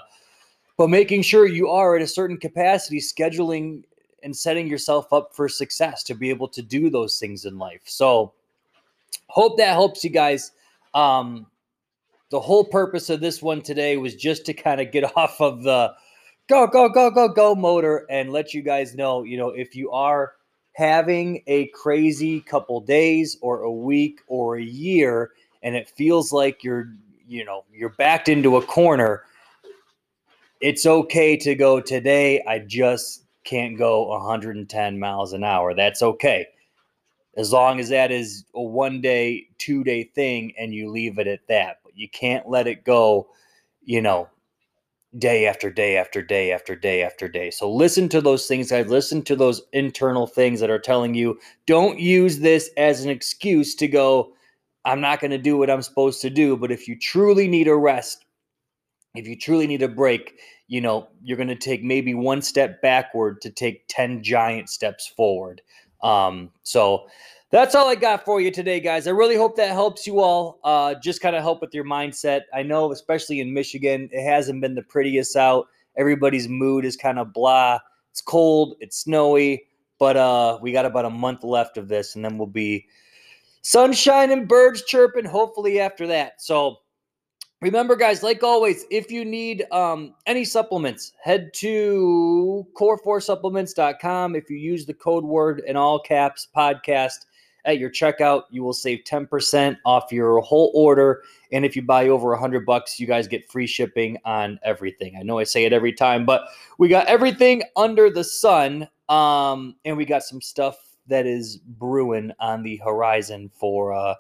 but 0.78 0.90
making 0.90 1.24
sure 1.24 1.46
you 1.46 1.70
are 1.70 1.96
at 1.96 2.02
a 2.02 2.08
certain 2.08 2.38
capacity, 2.38 3.00
scheduling 3.00 3.84
and 4.24 4.36
setting 4.36 4.68
yourself 4.68 5.12
up 5.12 5.36
for 5.36 5.50
success 5.50 6.04
to 6.04 6.16
be 6.16 6.30
able 6.30 6.48
to 6.48 6.62
do 6.62 6.90
those 6.90 7.20
things 7.20 7.46
in 7.46 7.58
life. 7.58 7.82
So, 7.86 8.34
hope 9.28 9.58
that 9.58 9.74
helps 9.74 10.04
you 10.04 10.10
guys. 10.10 10.52
Um, 10.94 11.48
the 12.30 12.40
whole 12.40 12.66
purpose 12.66 13.10
of 13.10 13.20
this 13.20 13.42
one 13.42 13.62
today 13.62 13.98
was 13.98 14.16
just 14.16 14.46
to 14.46 14.54
kind 14.54 14.82
of 14.82 14.92
get 14.92 15.04
off 15.18 15.40
of 15.40 15.64
the 15.64 15.94
go, 16.48 16.68
go, 16.68 16.90
go, 16.90 17.10
go, 17.10 17.28
go 17.28 17.56
motor 17.56 18.06
and 18.10 18.32
let 18.32 18.54
you 18.54 18.62
guys 18.62 18.96
know, 18.96 19.24
you 19.24 19.38
know, 19.38 19.50
if 19.50 19.76
you 19.76 19.92
are 19.92 20.34
having 20.74 21.44
a 21.48 21.68
crazy 21.70 22.40
couple 22.42 22.80
days 22.80 23.38
or 23.42 23.62
a 23.62 23.72
week 23.72 24.22
or 24.28 24.58
a 24.58 24.64
year 24.64 25.32
and 25.64 25.76
it 25.76 25.90
feels 25.90 26.32
like 26.32 26.64
you're, 26.64 26.94
you 27.28 27.44
know, 27.44 27.66
you're 27.74 27.90
backed 27.98 28.30
into 28.30 28.58
a 28.58 28.62
corner 28.62 29.24
it's 30.62 30.86
okay 30.86 31.38
to 31.38 31.56
go 31.56 31.80
today. 31.80 32.44
I 32.48 32.60
just 32.60 33.26
can't 33.44 33.78
go 33.78 34.08
110 34.08 35.00
miles 35.00 35.34
an 35.34 35.44
hour. 35.44 35.74
That's 35.74 36.02
okay. 36.02 36.48
As 37.36 37.54
long 37.54 37.80
as 37.80 37.90
that 37.90 38.12
is 38.12 38.46
a 38.56 38.62
one 38.62 39.00
day, 39.00 39.48
two 39.60 39.84
day 39.84 40.04
thing 40.04 40.54
and 40.58 40.74
you 40.74 40.90
leave 40.90 41.20
it 41.20 41.28
at 41.28 41.48
that. 41.48 41.80
You 41.98 42.10
can't 42.10 42.48
let 42.48 42.68
it 42.68 42.84
go, 42.84 43.28
you 43.84 44.02
know, 44.02 44.30
day 45.18 45.48
after 45.48 45.72
day 45.72 45.98
after 45.98 46.22
day 46.22 46.52
after 46.52 46.76
day 46.76 47.02
after 47.02 47.28
day. 47.28 47.50
So 47.50 47.72
listen 47.72 48.08
to 48.10 48.22
those 48.22 48.48
things, 48.48 48.70
guys. 48.70 48.88
Listen 48.88 49.22
to 49.24 49.36
those 49.36 49.62
internal 49.74 50.28
things 50.28 50.60
that 50.60 50.70
are 50.70 50.80
telling 50.80 51.16
you 51.16 51.40
don't 51.66 52.00
use 52.00 52.40
this 52.40 52.70
as 52.78 53.04
an 53.04 53.10
excuse 53.10 53.74
to 53.76 53.88
go, 53.88 54.34
I'm 54.86 55.02
not 55.02 55.20
going 55.20 55.32
to 55.32 55.38
do 55.38 55.58
what 55.58 55.70
I'm 55.70 55.82
supposed 55.82 56.22
to 56.22 56.30
do. 56.30 56.56
But 56.56 56.72
if 56.72 56.88
you 56.88 56.98
truly 56.98 57.48
need 57.48 57.68
a 57.68 57.76
rest, 57.76 58.26
if 59.16 59.28
you 59.28 59.36
truly 59.36 59.66
need 59.66 59.82
a 59.82 59.88
break, 59.88 60.40
you 60.68 60.82
know, 60.82 61.08
you're 61.24 61.38
going 61.38 61.48
to 61.48 61.56
take 61.56 61.84
maybe 61.84 62.14
one 62.14 62.42
step 62.42 62.82
backward 62.82 63.42
to 63.42 63.50
take 63.50 63.86
10 63.88 64.22
giant 64.22 64.70
steps 64.70 65.08
forward. 65.08 65.62
Um, 66.04 66.52
so 66.64 67.08
that's 67.50 67.76
all 67.76 67.88
I 67.88 67.96
got 67.96 68.26
for 68.26 68.42
you 68.42 68.52
today, 68.52 68.80
guys. 68.80 69.08
I 69.08 69.12
really 69.12 69.38
hope 69.38 69.56
that 69.56 69.72
helps 69.72 70.06
you 70.06 70.20
all. 70.20 70.60
Uh, 70.64 70.96
just 70.96 71.22
kind 71.22 71.36
of 71.36 71.44
help 71.44 71.62
with 71.62 71.74
your 71.74 71.86
mindset. 71.86 72.42
I 72.54 72.64
know, 72.64 72.92
especially 72.92 73.40
in 73.40 73.54
Michigan, 73.54 74.10
it 74.12 74.24
hasn't 74.24 74.62
been 74.62 74.76
the 74.76 74.84
prettiest 74.84 75.36
out. 75.36 75.68
Everybody's 75.98 76.50
mood 76.50 76.84
is 76.84 76.98
kind 76.98 77.18
of 77.18 77.32
blah. 77.34 77.80
It's 78.12 78.22
cold, 78.22 78.76
it's 78.82 78.98
snowy, 79.00 79.64
but 79.98 80.18
uh, 80.18 80.60
we 80.62 80.72
got 80.72 80.86
about 80.86 81.06
a 81.06 81.10
month 81.10 81.44
left 81.44 81.78
of 81.78 81.88
this, 81.88 82.16
and 82.16 82.26
then 82.26 82.38
we'll 82.38 82.48
be 82.48 82.86
sunshine 83.62 84.32
and 84.32 84.48
birds 84.48 84.84
chirping, 84.84 85.26
hopefully, 85.26 85.80
after 85.80 86.08
that. 86.08 86.42
So, 86.42 86.78
Remember, 87.60 87.96
guys, 87.96 88.22
like 88.22 88.44
always, 88.44 88.86
if 88.92 89.10
you 89.10 89.26
need 89.26 89.66
um, 89.72 90.14
any 90.28 90.46
supplements, 90.46 91.14
head 91.24 91.52
to 91.56 92.68
core4supplements.com. 92.80 94.36
If 94.36 94.48
you 94.52 94.58
use 94.58 94.86
the 94.86 94.94
code 94.94 95.24
word 95.24 95.64
in 95.66 95.76
all 95.76 96.00
caps 96.00 96.48
podcast 96.56 97.26
at 97.68 97.78
your 97.78 97.92
checkout, 97.92 98.44
you 98.50 98.64
will 98.64 98.74
save 98.74 99.04
10% 99.04 99.78
off 99.86 100.12
your 100.12 100.40
whole 100.40 100.72
order. 100.74 101.22
And 101.52 101.66
if 101.66 101.76
you 101.76 101.84
buy 101.84 102.08
over 102.08 102.30
100 102.30 102.66
bucks, 102.66 103.00
you 103.00 103.06
guys 103.06 103.28
get 103.28 103.50
free 103.52 103.68
shipping 103.68 104.18
on 104.26 104.60
everything. 104.64 105.18
I 105.20 105.24
know 105.24 105.38
I 105.38 105.44
say 105.44 105.66
it 105.66 105.74
every 105.74 105.94
time, 105.94 106.26
but 106.26 106.48
we 106.80 106.88
got 106.88 107.06
everything 107.08 107.62
under 107.76 108.10
the 108.10 108.24
sun. 108.24 108.88
Um, 109.10 109.76
and 109.86 109.96
we 109.96 110.06
got 110.06 110.24
some 110.24 110.42
stuff 110.42 110.78
that 111.08 111.26
is 111.26 111.58
brewing 111.58 112.32
on 112.40 112.64
the 112.64 112.78
horizon 112.78 113.50
for 113.54 113.94
uh, 113.94 114.16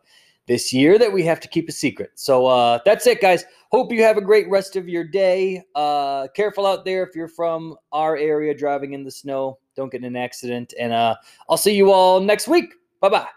this 0.47 0.71
year 0.71 0.97
that 0.97 1.11
we 1.11 1.23
have 1.23 1.39
to 1.41 1.47
keep 1.47 1.67
a 1.67 1.73
secret. 1.73 2.11
So 2.15 2.45
uh, 2.47 2.79
that's 2.85 3.05
it, 3.07 3.21
guys. 3.21 3.43
Hope 3.71 3.91
you 3.91 4.01
have 4.03 4.17
a 4.17 4.21
great 4.21 4.49
rest 4.49 4.75
of 4.77 4.87
your 4.87 5.03
day. 5.03 5.63
Uh, 5.75 6.27
careful 6.33 6.65
out 6.65 6.85
there 6.85 7.03
if 7.03 7.15
you're 7.15 7.27
from 7.27 7.75
our 7.91 8.15
area 8.15 8.53
driving 8.53 8.93
in 8.93 9.03
the 9.03 9.11
snow. 9.11 9.59
Don't 9.75 9.91
get 9.91 10.01
in 10.01 10.05
an 10.05 10.15
accident. 10.15 10.73
And 10.79 10.93
uh, 10.93 11.15
I'll 11.49 11.57
see 11.57 11.75
you 11.75 11.91
all 11.91 12.21
next 12.21 12.47
week. 12.47 12.73
Bye 13.01 13.09
bye. 13.09 13.36